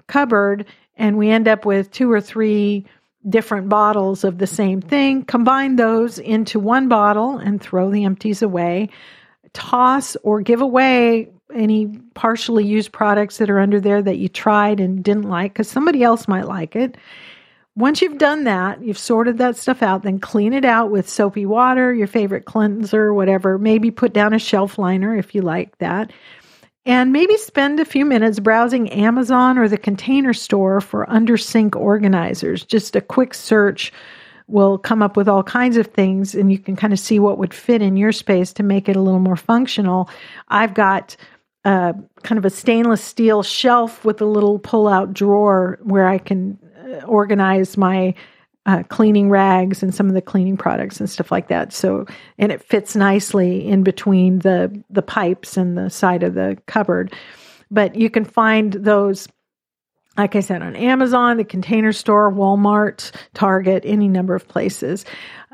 [0.06, 0.64] cupboard,
[0.96, 2.86] and we end up with two or three
[3.28, 8.40] different bottles of the same thing, combine those into one bottle and throw the empties
[8.40, 8.88] away.
[9.52, 14.80] Toss or give away any partially used products that are under there that you tried
[14.80, 16.96] and didn't like because somebody else might like it.
[17.76, 21.44] Once you've done that, you've sorted that stuff out, then clean it out with soapy
[21.44, 23.58] water, your favorite cleanser, whatever.
[23.58, 26.10] Maybe put down a shelf liner if you like that.
[26.86, 31.76] And maybe spend a few minutes browsing Amazon or the container store for under sink
[31.76, 32.64] organizers.
[32.64, 33.92] Just a quick search
[34.46, 37.36] will come up with all kinds of things, and you can kind of see what
[37.36, 40.08] would fit in your space to make it a little more functional.
[40.48, 41.16] I've got
[41.64, 46.18] uh, kind of a stainless steel shelf with a little pull out drawer where I
[46.18, 46.56] can
[47.04, 48.14] organize my
[48.66, 51.72] uh, cleaning rags and some of the cleaning products and stuff like that.
[51.72, 52.06] So,
[52.38, 57.14] and it fits nicely in between the the pipes and the side of the cupboard.
[57.70, 59.28] But you can find those,
[60.16, 65.04] like I said, on Amazon, the Container Store, Walmart, Target, any number of places.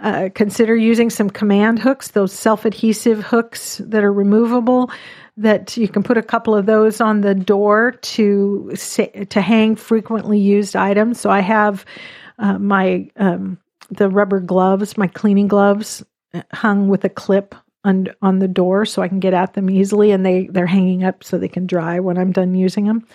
[0.02, 4.90] Uh, consider using some command hooks, those self adhesive hooks that are removable
[5.36, 8.70] that you can put a couple of those on the door to
[9.28, 11.20] to hang frequently used items.
[11.20, 11.84] So I have
[12.38, 13.58] uh, my um,
[13.90, 18.84] the rubber gloves, my cleaning gloves, uh, hung with a clip on on the door,
[18.84, 21.66] so I can get at them easily, and they they're hanging up so they can
[21.66, 23.06] dry when I'm done using them.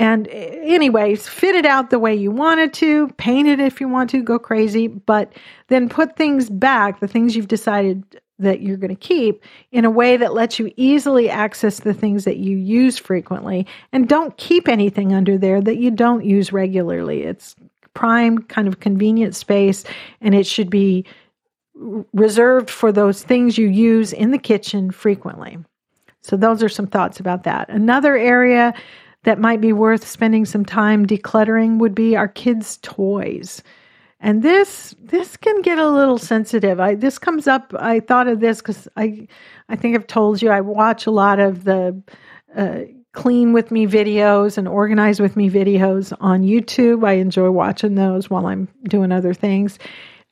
[0.00, 4.10] And anyways, fit it out the way you wanted to, paint it if you want
[4.10, 5.32] to, go crazy, but
[5.68, 9.90] then put things back, the things you've decided that you're going to keep in a
[9.90, 14.68] way that lets you easily access the things that you use frequently and don't keep
[14.68, 17.22] anything under there that you don't use regularly.
[17.22, 17.54] It's
[17.94, 19.84] prime kind of convenient space
[20.20, 21.04] and it should be
[22.12, 25.58] reserved for those things you use in the kitchen frequently.
[26.22, 27.68] So those are some thoughts about that.
[27.68, 28.74] Another area
[29.24, 33.62] that might be worth spending some time decluttering would be our kids' toys.
[34.24, 36.80] And this this can get a little sensitive.
[36.80, 37.74] I this comes up.
[37.78, 39.28] I thought of this because I
[39.68, 42.02] I think I've told you I watch a lot of the
[42.56, 42.80] uh,
[43.12, 47.06] clean with me videos and organize with me videos on YouTube.
[47.06, 49.78] I enjoy watching those while I'm doing other things.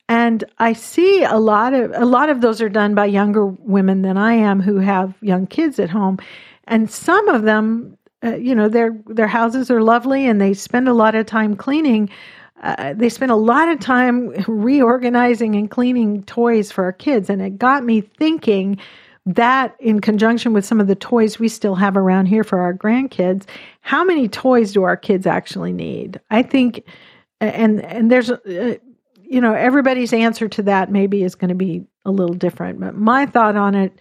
[0.09, 4.01] And I see a lot of a lot of those are done by younger women
[4.01, 6.17] than I am who have young kids at home.
[6.63, 10.87] And some of them, uh, you know, their their houses are lovely and they spend
[10.87, 12.09] a lot of time cleaning,
[12.63, 17.29] uh, they spent a lot of time reorganizing and cleaning toys for our kids.
[17.29, 18.77] And it got me thinking
[19.25, 22.73] that, in conjunction with some of the toys we still have around here for our
[22.73, 23.45] grandkids,
[23.81, 26.19] how many toys do our kids actually need?
[26.29, 26.83] I think,
[27.39, 28.75] and and there's, uh,
[29.21, 32.79] you know, everybody's answer to that maybe is going to be a little different.
[32.79, 33.97] But my thought on it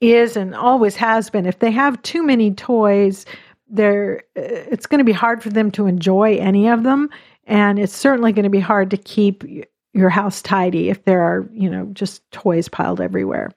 [0.00, 3.26] is, and always has been, if they have too many toys,
[3.68, 7.08] they're it's going to be hard for them to enjoy any of them
[7.46, 9.44] and it's certainly going to be hard to keep
[9.92, 13.50] your house tidy if there are, you know, just toys piled everywhere.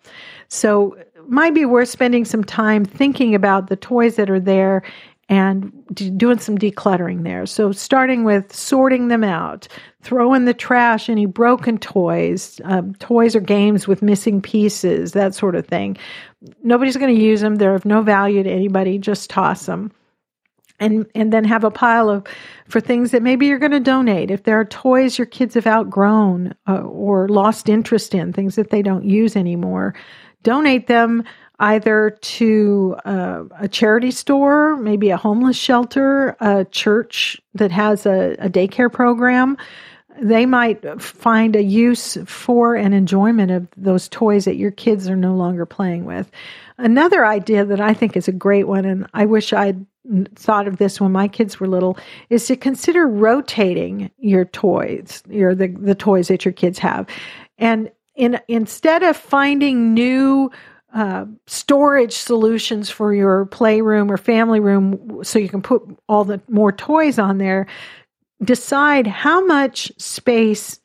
[0.48, 4.84] So, might be worth spending some time thinking about the toys that are there
[5.30, 5.72] and
[6.18, 7.46] doing some decluttering there.
[7.46, 9.68] So, starting with sorting them out,
[10.02, 15.34] throw in the trash any broken toys, um, toys or games with missing pieces, that
[15.34, 15.98] sort of thing.
[16.64, 19.92] Nobody's going to use them, they're of no value to anybody, just toss them
[20.84, 22.26] and and then have a pile of
[22.68, 25.68] for things that maybe you're going to donate if there are toys your kids have
[25.68, 29.96] outgrown uh, or lost interest in things that they don't use anymore
[30.44, 31.24] donate them
[31.60, 38.36] either to uh, a charity store maybe a homeless shelter a church that has a,
[38.40, 39.58] a daycare program
[40.22, 45.16] they might find a use for and enjoyment of those toys that your kids are
[45.16, 46.30] no longer playing with.
[46.78, 49.86] Another idea that I think is a great one, and I wish I'd
[50.36, 51.98] thought of this when my kids were little
[52.30, 57.08] is to consider rotating your toys, your the, the toys that your kids have.
[57.58, 60.52] And in instead of finding new
[60.94, 66.40] uh, storage solutions for your playroom or family room so you can put all the
[66.48, 67.66] more toys on there,
[68.44, 70.80] decide how much space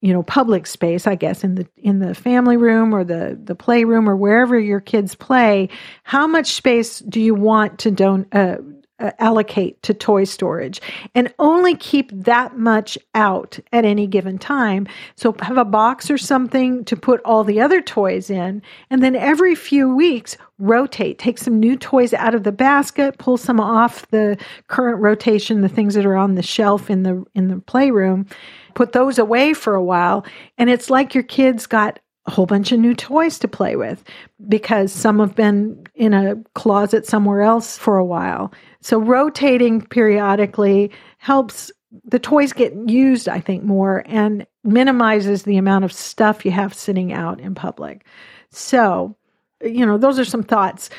[0.00, 3.54] you know public space i guess in the in the family room or the the
[3.54, 5.68] playroom or wherever your kids play
[6.02, 8.56] how much space do you want to don't uh,
[8.98, 10.80] uh, allocate to toy storage
[11.14, 14.86] and only keep that much out at any given time.
[15.16, 18.62] So have a box or something to put all the other toys in.
[18.90, 23.36] And then every few weeks, rotate, take some new toys out of the basket, pull
[23.36, 27.48] some off the current rotation, the things that are on the shelf in the, in
[27.48, 28.26] the playroom,
[28.74, 30.24] put those away for a while.
[30.56, 34.02] And it's like your kids got a whole bunch of new toys to play with
[34.48, 38.52] because some have been in a closet somewhere else for a while.
[38.80, 41.70] So rotating periodically helps
[42.04, 46.74] the toys get used, I think, more and minimizes the amount of stuff you have
[46.74, 48.04] sitting out in public.
[48.50, 49.16] So,
[49.62, 50.90] you know, those are some thoughts.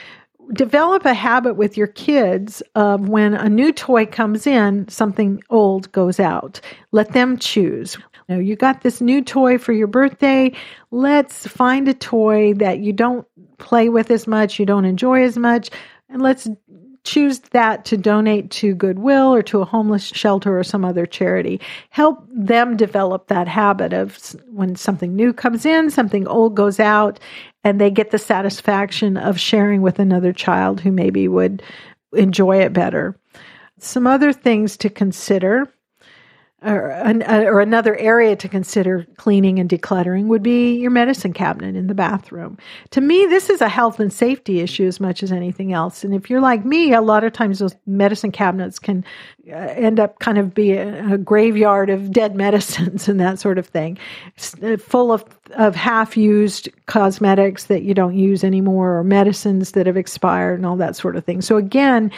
[0.53, 5.91] develop a habit with your kids of when a new toy comes in, something old
[5.91, 6.61] goes out.
[6.91, 7.97] Let them choose.
[8.27, 10.51] You, know, you got this new toy for your birthday.
[10.91, 13.25] Let's find a toy that you don't
[13.57, 15.69] play with as much, you don't enjoy as much,
[16.09, 16.47] and let's
[17.03, 21.61] choose that to donate to Goodwill or to a homeless shelter or some other charity.
[21.89, 24.17] Help them develop that habit of
[24.51, 27.17] when something new comes in, something old goes out,
[27.63, 31.63] and they get the satisfaction of sharing with another child who maybe would
[32.11, 33.17] enjoy it better.
[33.79, 35.71] Some other things to consider
[36.63, 41.31] or, an, uh, or another area to consider cleaning and decluttering would be your medicine
[41.31, 42.57] cabinet in the bathroom.
[42.91, 46.03] To me, this is a health and safety issue as much as anything else.
[46.03, 49.05] And if you're like me, a lot of times those medicine cabinets can
[49.47, 53.59] uh, end up kind of be a, a, graveyard of dead medicines and that sort
[53.59, 53.97] of thing,
[54.63, 59.85] uh, full of, of half used cosmetics that you don't use anymore or medicines that
[59.85, 61.41] have expired and all that sort of thing.
[61.41, 62.11] So, again,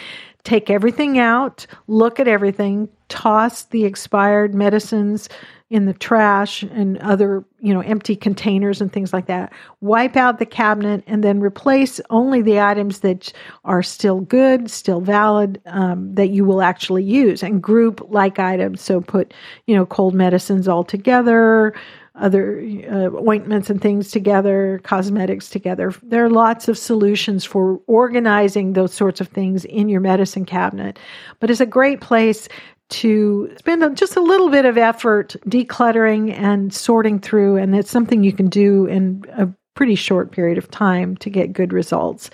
[0.44, 5.30] take everything out, look at everything, toss the expired medicines
[5.70, 9.54] in the trash and other, you know, empty containers and things like that.
[9.82, 13.32] Wipe out the cabinet and then replace only the items that
[13.66, 18.82] are still good, still valid, um, that you will actually use and group like items.
[18.82, 19.32] So put,
[19.68, 21.76] you know, cold medicines all together,
[22.20, 22.60] other
[22.92, 25.94] uh, ointments and things together, cosmetics together.
[26.04, 31.00] There are lots of solutions for organizing those sorts of things in your medicine cabinet.
[31.40, 32.48] But it's a great place
[32.90, 37.58] to spend just a little bit of effort decluttering and sorting through.
[37.58, 41.54] And it's something you can do in a pretty short period of time to get
[41.54, 42.30] good results.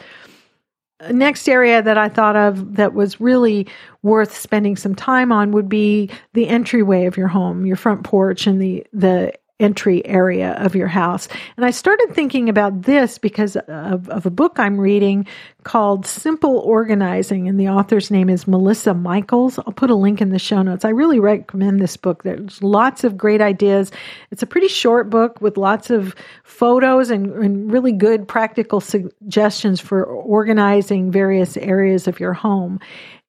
[1.11, 3.67] Next area that I thought of that was really
[4.01, 8.47] worth spending some time on would be the entryway of your home, your front porch,
[8.47, 11.30] and the the entry area of your house.
[11.56, 15.26] And I started thinking about this because of, of, a book I'm reading
[15.64, 19.58] called Simple Organizing, and the author's name is Melissa Michaels.
[19.60, 20.84] I'll put a link in the show notes.
[20.84, 22.24] I really recommend this book.
[22.24, 23.91] There's lots of great ideas.
[24.30, 29.80] It's a pretty short book with lots of photos and, and really good practical suggestions
[29.80, 32.80] for organizing various areas of your home.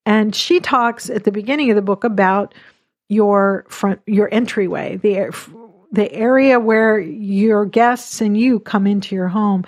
[0.05, 2.53] And she talks at the beginning of the book about
[3.09, 5.31] your front your entryway the
[5.97, 9.64] the area where your guests and you come into your home.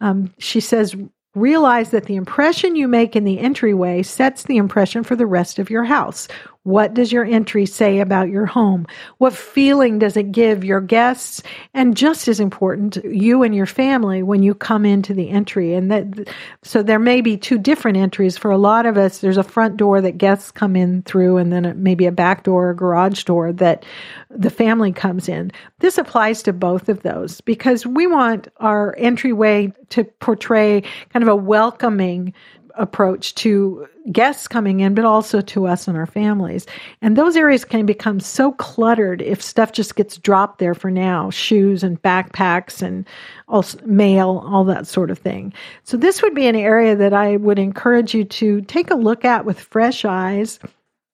[0.00, 0.96] Um, she says,
[1.34, 5.58] realize that the impression you make in the entryway sets the impression for the rest
[5.58, 6.28] of your house.
[6.64, 8.86] What does your entry say about your home?
[9.18, 11.42] What feeling does it give your guests?
[11.74, 15.74] And just as important, you and your family when you come into the entry.
[15.74, 16.28] And that,
[16.62, 18.38] so there may be two different entries.
[18.38, 21.52] For a lot of us, there's a front door that guests come in through, and
[21.52, 23.84] then maybe a back door or garage door that
[24.30, 25.50] the family comes in.
[25.80, 30.82] This applies to both of those because we want our entryway to portray
[31.12, 32.32] kind of a welcoming
[32.76, 36.66] approach to guests coming in, but also to us and our families.
[37.00, 41.30] And those areas can become so cluttered if stuff just gets dropped there for now
[41.30, 43.06] shoes and backpacks and
[43.48, 45.52] also mail, all that sort of thing.
[45.84, 49.24] So, this would be an area that I would encourage you to take a look
[49.24, 50.58] at with fresh eyes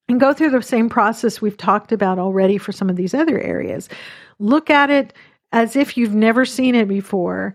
[0.08, 3.38] and go through the same process we've talked about already for some of these other
[3.40, 3.88] areas.
[4.38, 5.12] Look at it
[5.52, 7.54] as if you've never seen it before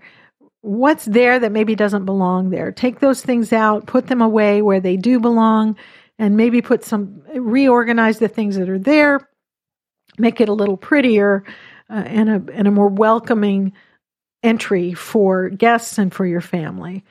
[0.64, 2.72] what's there that maybe doesn't belong there.
[2.72, 5.76] Take those things out, put them away where they do belong,
[6.18, 9.30] and maybe put some, reorganize the things that are there,
[10.18, 11.44] make it a little prettier
[11.90, 13.74] uh, and, a, and a more welcoming
[14.42, 17.04] entry for guests and for your family.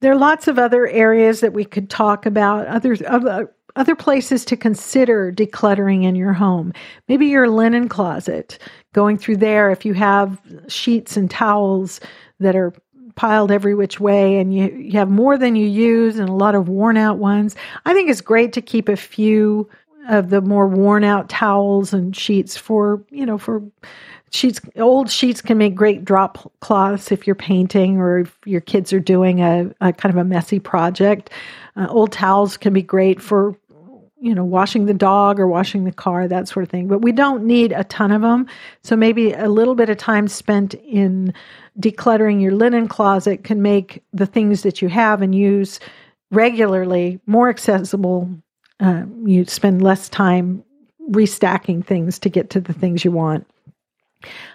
[0.00, 4.44] There are lots of other areas that we could talk about, other, other, other places
[4.44, 6.72] to consider decluttering in your home.
[7.08, 8.60] Maybe your linen closet,
[8.92, 11.98] going through there if you have sheets and towels
[12.38, 12.72] that are
[13.14, 16.54] piled every which way and you, you have more than you use and a lot
[16.54, 17.56] of worn out ones.
[17.84, 19.68] I think it's great to keep a few
[20.08, 23.62] of the more worn out towels and sheets for, you know, for
[24.30, 24.60] sheets.
[24.76, 29.00] Old sheets can make great drop cloths if you're painting or if your kids are
[29.00, 31.30] doing a, a kind of a messy project.
[31.76, 33.56] Uh, old towels can be great for
[34.22, 36.88] you know washing the dog or washing the car that sort of thing.
[36.88, 38.46] But we don't need a ton of them
[38.82, 41.34] so maybe a little bit of time spent in
[41.78, 45.80] decluttering your linen closet can make the things that you have and use
[46.30, 48.28] regularly more accessible.
[48.80, 50.64] Uh, you spend less time
[51.10, 53.46] restacking things to get to the things you want.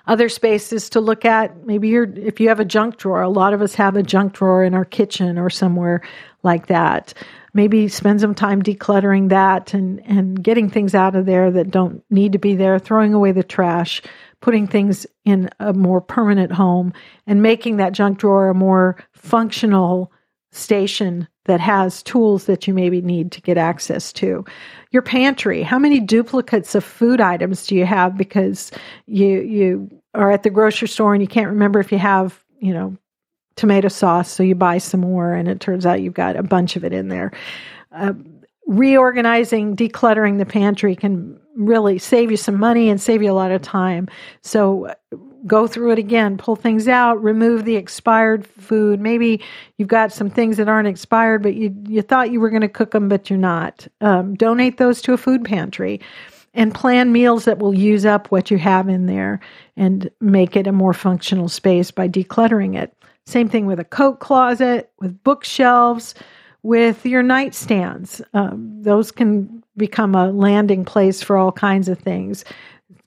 [0.07, 3.53] Other spaces to look at, maybe you're if you have a junk drawer, a lot
[3.53, 6.01] of us have a junk drawer in our kitchen or somewhere
[6.43, 7.13] like that.
[7.53, 12.03] Maybe spend some time decluttering that and, and getting things out of there that don't
[12.09, 14.01] need to be there, throwing away the trash,
[14.41, 16.93] putting things in a more permanent home
[17.25, 20.11] and making that junk drawer a more functional
[20.51, 24.45] station that has tools that you maybe need to get access to.
[24.91, 28.71] Your pantry, how many duplicates of food items do you have because
[29.07, 32.73] you you are at the grocery store and you can't remember if you have, you
[32.73, 32.97] know,
[33.55, 36.75] tomato sauce, so you buy some more and it turns out you've got a bunch
[36.75, 37.31] of it in there.
[37.91, 38.13] Uh,
[38.67, 43.51] reorganizing, decluttering the pantry can really save you some money and save you a lot
[43.51, 44.07] of time.
[44.43, 44.93] So
[45.45, 48.99] go through it again, pull things out, remove the expired food.
[48.99, 49.41] Maybe
[49.77, 52.67] you've got some things that aren't expired, but you you thought you were going to
[52.67, 53.87] cook them, but you're not.
[54.01, 55.99] Um, donate those to a food pantry.
[56.53, 59.39] And plan meals that will use up what you have in there
[59.75, 62.95] and make it a more functional space by decluttering it.
[63.27, 66.15] Same thing with a coat closet, with bookshelves,
[66.67, 68.21] with your nightstands.
[68.33, 72.43] Um, those can become a landing place for all kinds of things.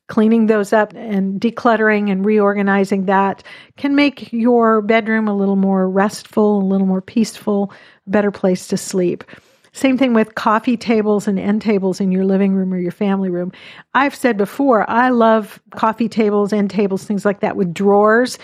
[0.06, 3.42] Cleaning those up and decluttering and reorganizing that
[3.76, 7.70] can make your bedroom a little more restful, a little more peaceful,
[8.06, 9.24] better place to sleep.
[9.72, 13.28] Same thing with coffee tables and end tables in your living room or your family
[13.28, 13.52] room.
[13.92, 18.38] I've said before, I love coffee tables, end tables, things like that with drawers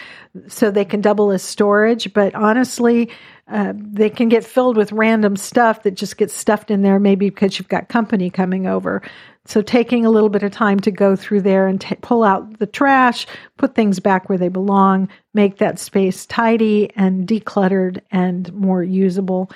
[0.46, 2.12] so they can double as storage.
[2.12, 3.10] But honestly,
[3.48, 7.30] uh, they can get filled with random stuff that just gets stuffed in there, maybe
[7.30, 9.02] because you've got company coming over.
[9.44, 12.58] So, taking a little bit of time to go through there and t- pull out
[12.58, 13.24] the trash,
[13.56, 19.48] put things back where they belong, make that space tidy and decluttered and more usable.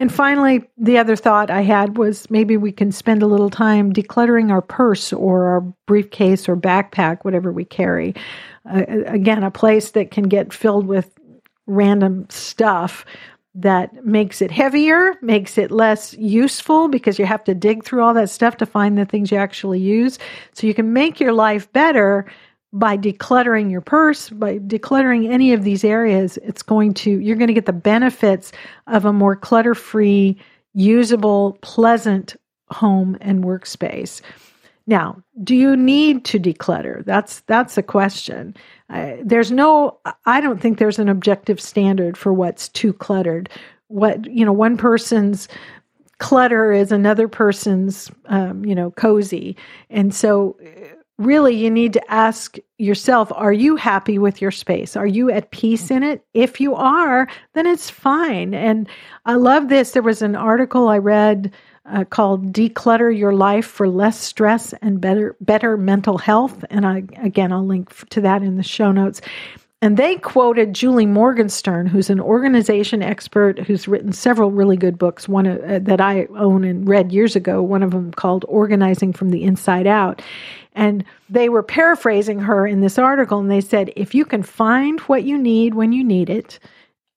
[0.00, 3.92] And finally, the other thought I had was maybe we can spend a little time
[3.92, 8.16] decluttering our purse or our briefcase or backpack, whatever we carry.
[8.68, 11.16] Uh, again, a place that can get filled with
[11.66, 13.04] random stuff
[13.56, 18.12] that makes it heavier, makes it less useful because you have to dig through all
[18.14, 20.18] that stuff to find the things you actually use.
[20.52, 22.26] So you can make your life better
[22.72, 26.36] by decluttering your purse, by decluttering any of these areas.
[26.42, 28.52] It's going to, you're going to get the benefits
[28.86, 30.36] of a more clutter free,
[30.74, 32.36] usable, pleasant
[32.68, 34.20] home and workspace.
[34.86, 37.04] Now, do you need to declutter?
[37.04, 38.54] That's that's a question.
[39.22, 43.48] There's no I don't think there's an objective standard for what's too cluttered.
[43.88, 45.48] What, you know, one person's
[46.18, 49.56] clutter is another person's um, you know, cozy.
[49.90, 50.56] And so
[51.18, 55.50] really you need to ask yourself are you happy with your space are you at
[55.50, 58.86] peace in it if you are then it's fine and
[59.24, 61.50] i love this there was an article i read
[61.88, 67.04] uh, called "Declutter Your Life for Less Stress and Better Better Mental Health," and I
[67.18, 69.20] again I'll link to that in the show notes.
[69.82, 75.28] And they quoted Julie Morgenstern, who's an organization expert who's written several really good books.
[75.28, 77.62] One uh, that I own and read years ago.
[77.62, 80.22] One of them called "Organizing from the Inside Out."
[80.76, 85.00] And they were paraphrasing her in this article, and they said, if you can find
[85.00, 86.58] what you need when you need it,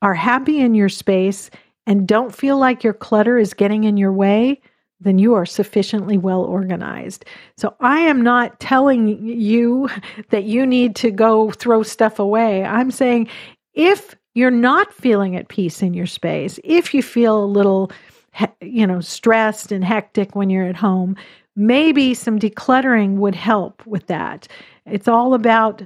[0.01, 1.49] are happy in your space,
[1.89, 4.61] and don't feel like your clutter is getting in your way,
[5.01, 7.25] then you are sufficiently well organized.
[7.57, 9.89] So I am not telling you
[10.29, 12.63] that you need to go throw stuff away.
[12.63, 13.27] I'm saying
[13.73, 17.91] if you're not feeling at peace in your space, if you feel a little
[18.61, 21.15] you know stressed and hectic when you're at home,
[21.55, 24.47] maybe some decluttering would help with that.
[24.85, 25.81] It's all about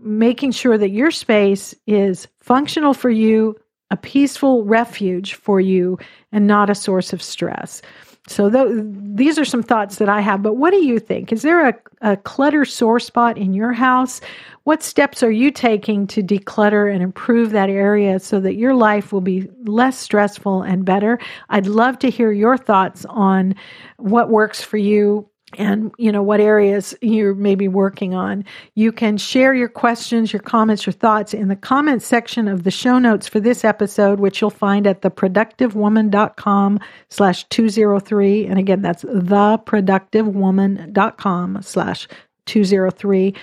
[0.00, 3.54] making sure that your space is functional for you,
[3.92, 5.98] a peaceful refuge for you
[6.32, 7.82] and not a source of stress.
[8.26, 8.84] So th-
[9.14, 10.42] these are some thoughts that I have.
[10.42, 11.32] But what do you think?
[11.32, 14.20] Is there a, a clutter sore spot in your house?
[14.62, 19.12] What steps are you taking to declutter and improve that area so that your life
[19.12, 21.18] will be less stressful and better?
[21.50, 23.54] I'd love to hear your thoughts on
[23.98, 25.28] what works for you
[25.58, 28.44] and you know what areas you're maybe working on.
[28.74, 32.70] You can share your questions your comments your thoughts in the comments section of the
[32.70, 39.04] show notes for this episode which you'll find at theproductivewoman.com slash 203 and again that's
[39.04, 42.08] theproductivewoman.com slash
[42.46, 43.34] 203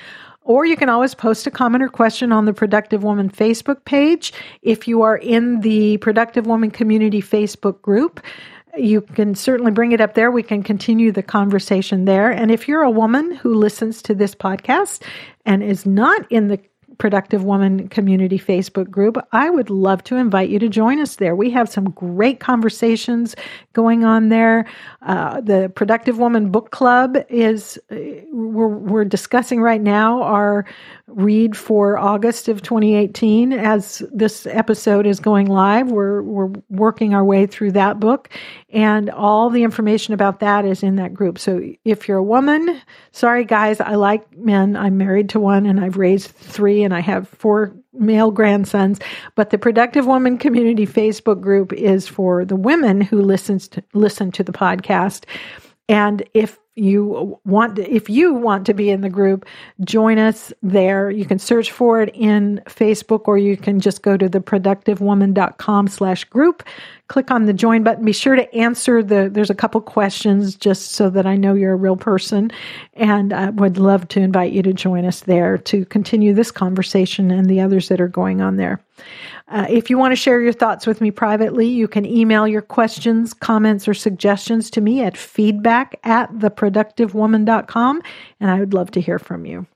[0.50, 4.34] or you can always post a comment or question on the Productive Woman Facebook page.
[4.64, 8.20] If you are in the Productive Woman Community Facebook group,
[8.78, 10.32] you can certainly bring it up there.
[10.32, 12.32] We can continue the conversation there.
[12.32, 15.04] And if you're a woman who listens to this podcast
[15.46, 16.60] and is not in the
[17.00, 21.34] Productive Woman Community Facebook group, I would love to invite you to join us there.
[21.34, 23.38] We have some great conversations
[23.72, 24.66] going on there.
[25.02, 27.96] Uh, the Productive Woman Book Club is, uh,
[28.34, 30.66] we're, we're discussing right now our
[31.12, 33.54] read for August of 2018.
[33.54, 38.30] As this episode is going live, we're, we're working our way through that book,
[38.70, 41.40] and all the information about that is in that group.
[41.40, 42.82] So if you're a woman,
[43.12, 44.76] sorry guys, I like men.
[44.76, 49.00] I'm married to one and I've raised three and I have four male grandsons.
[49.36, 54.32] But the Productive Woman Community Facebook group is for the women who listens to listen
[54.34, 55.26] to the podcast.
[55.88, 59.46] And if you want to, if you want to be in the group
[59.84, 61.10] join us there.
[61.10, 66.24] You can search for it in facebook or you can just go to theproductivewoman.com slash
[66.26, 66.64] group
[67.08, 68.06] click on the join button.
[68.06, 71.74] Be sure to answer the there's a couple questions just so that i know you're
[71.74, 72.52] a real person.
[72.94, 77.32] And i would love to invite you to join us there to continue this conversation
[77.32, 78.82] and the others that are going on there.
[79.48, 82.62] Uh, if you want to share your thoughts with me privately, you can email your
[82.62, 86.30] questions, comments, or suggestions to me at feedback at
[86.60, 88.02] theproductivewoman.com,
[88.40, 89.68] and I would love to hear from you.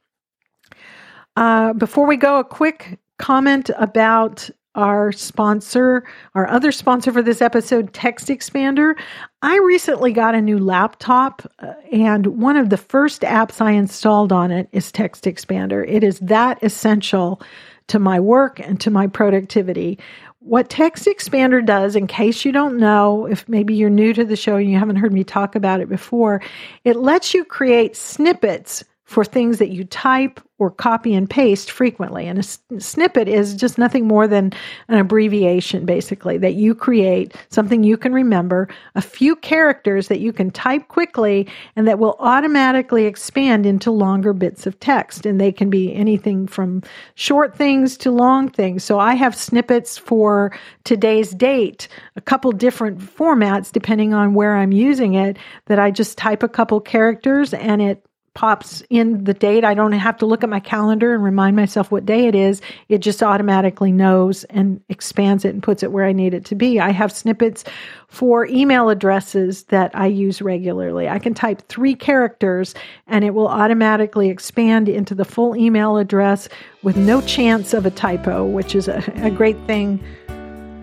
[1.35, 6.03] Uh, before we go, a quick comment about our sponsor,
[6.33, 8.95] our other sponsor for this episode, TextExpander.
[9.43, 14.31] I recently got a new laptop, uh, and one of the first apps I installed
[14.31, 15.85] on it is TextExpander.
[15.87, 17.41] It is that essential
[17.87, 19.99] to my work and to my productivity.
[20.45, 24.57] What TextExpander does, in case you don't know, if maybe you're new to the show
[24.57, 26.41] and you haven't heard me talk about it before,
[26.83, 32.25] it lets you create snippets for things that you type or copy and paste frequently.
[32.25, 34.53] And a snippet is just nothing more than
[34.87, 40.31] an abbreviation, basically, that you create, something you can remember, a few characters that you
[40.31, 45.25] can type quickly and that will automatically expand into longer bits of text.
[45.25, 46.81] And they can be anything from
[47.15, 48.83] short things to long things.
[48.83, 54.71] So I have snippets for today's date, a couple different formats depending on where I'm
[54.71, 59.63] using it, that I just type a couple characters and it pops in the date.
[59.63, 62.61] I don't have to look at my calendar and remind myself what day it is.
[62.89, 66.55] It just automatically knows and expands it and puts it where I need it to
[66.55, 66.79] be.
[66.79, 67.63] I have snippets
[68.07, 71.07] for email addresses that I use regularly.
[71.07, 72.73] I can type three characters
[73.05, 76.49] and it will automatically expand into the full email address
[76.81, 80.03] with no chance of a typo, which is a, a great thing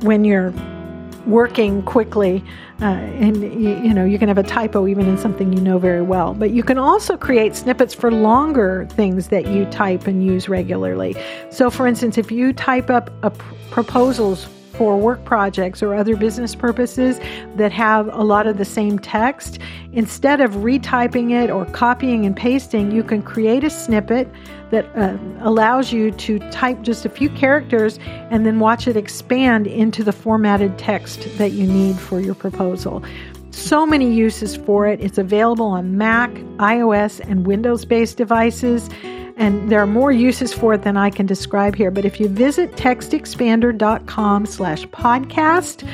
[0.03, 0.55] when you're
[1.27, 2.43] working quickly
[2.81, 6.03] uh, and you, know you can have a typo even in something you know very
[6.03, 6.35] well.
[6.35, 11.15] But you can also create snippets for longer things that you type and use regularly.
[11.51, 14.49] So for instance if you type up a pr- proposals
[14.81, 17.21] for work projects or other business purposes
[17.57, 19.59] that have a lot of the same text
[19.93, 24.27] instead of retyping it or copying and pasting you can create a snippet
[24.71, 27.99] that uh, allows you to type just a few characters
[28.31, 33.05] and then watch it expand into the formatted text that you need for your proposal.
[33.51, 34.99] So many uses for it.
[35.03, 38.89] It's available on Mac, iOS, and Windows based devices.
[39.41, 41.91] And there are more uses for it than I can describe here.
[41.91, 45.89] But if you visit textexpander.com slash podcast,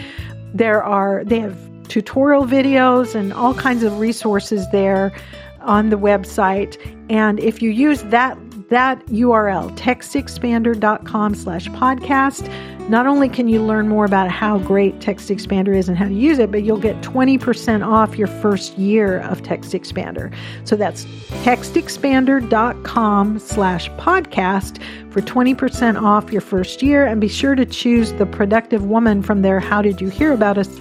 [0.53, 5.13] there are, they have tutorial videos and all kinds of resources there
[5.61, 6.77] on the website.
[7.09, 8.37] And if you use that
[8.69, 12.51] that URL, textexpander.com slash podcast.
[12.89, 16.39] Not only can you learn more about how great TextExpander is and how to use
[16.39, 20.33] it, but you'll get 20% off your first year of TextExpander.
[20.65, 21.05] So that's
[21.45, 27.07] textexpander.com slash podcast for 20% off your first year.
[27.07, 30.59] And be sure to choose the productive woman from their How Did You Hear About
[30.59, 30.81] Us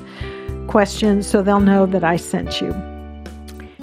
[0.67, 2.94] questions so they'll know that I sent you.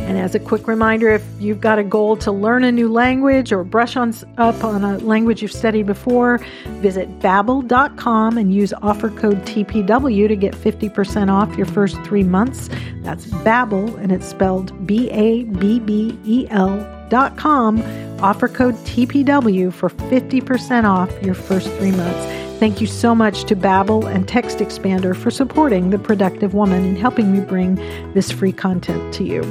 [0.02, 3.52] And as a quick reminder, if you've got a goal to learn a new language
[3.52, 6.38] or brush on up on a language you've studied before,
[6.80, 12.68] visit babbel.com and use offer code TPW to get 50% off your first 3 months.
[13.02, 17.82] That's Babbel and it's spelled B A B B E L dot com.
[18.20, 22.42] Offer code TPW for 50% off your first 3 months.
[22.62, 27.32] Thank you so much to Babbel and TextExpander for supporting the productive woman and helping
[27.32, 27.74] me bring
[28.14, 29.42] this free content to you.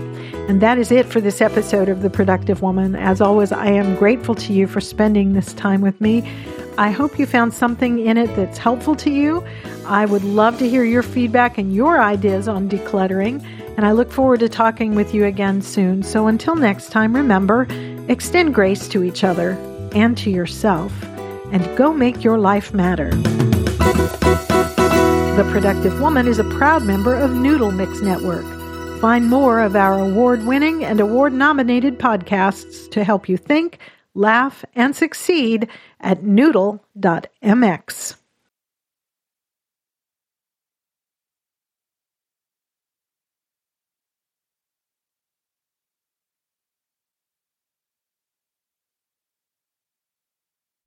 [0.52, 2.94] And that is it for this episode of The Productive Woman.
[2.94, 6.30] As always, I am grateful to you for spending this time with me.
[6.78, 9.46] I hope you found something in it that's helpful to you.
[9.86, 13.42] I would love to hear your feedback and your ideas on decluttering,
[13.78, 16.04] and I look forward to talking with you again soon.
[16.04, 17.66] So until next time, remember
[18.10, 19.52] extend grace to each other
[19.96, 20.92] and to yourself
[21.54, 23.12] and go make your life matter.
[25.38, 28.61] The Productive Woman is a proud member of Noodle Mix Network.
[29.02, 33.80] Find more of our award winning and award nominated podcasts to help you think,
[34.14, 35.68] laugh, and succeed
[36.02, 38.16] at noodle.mx.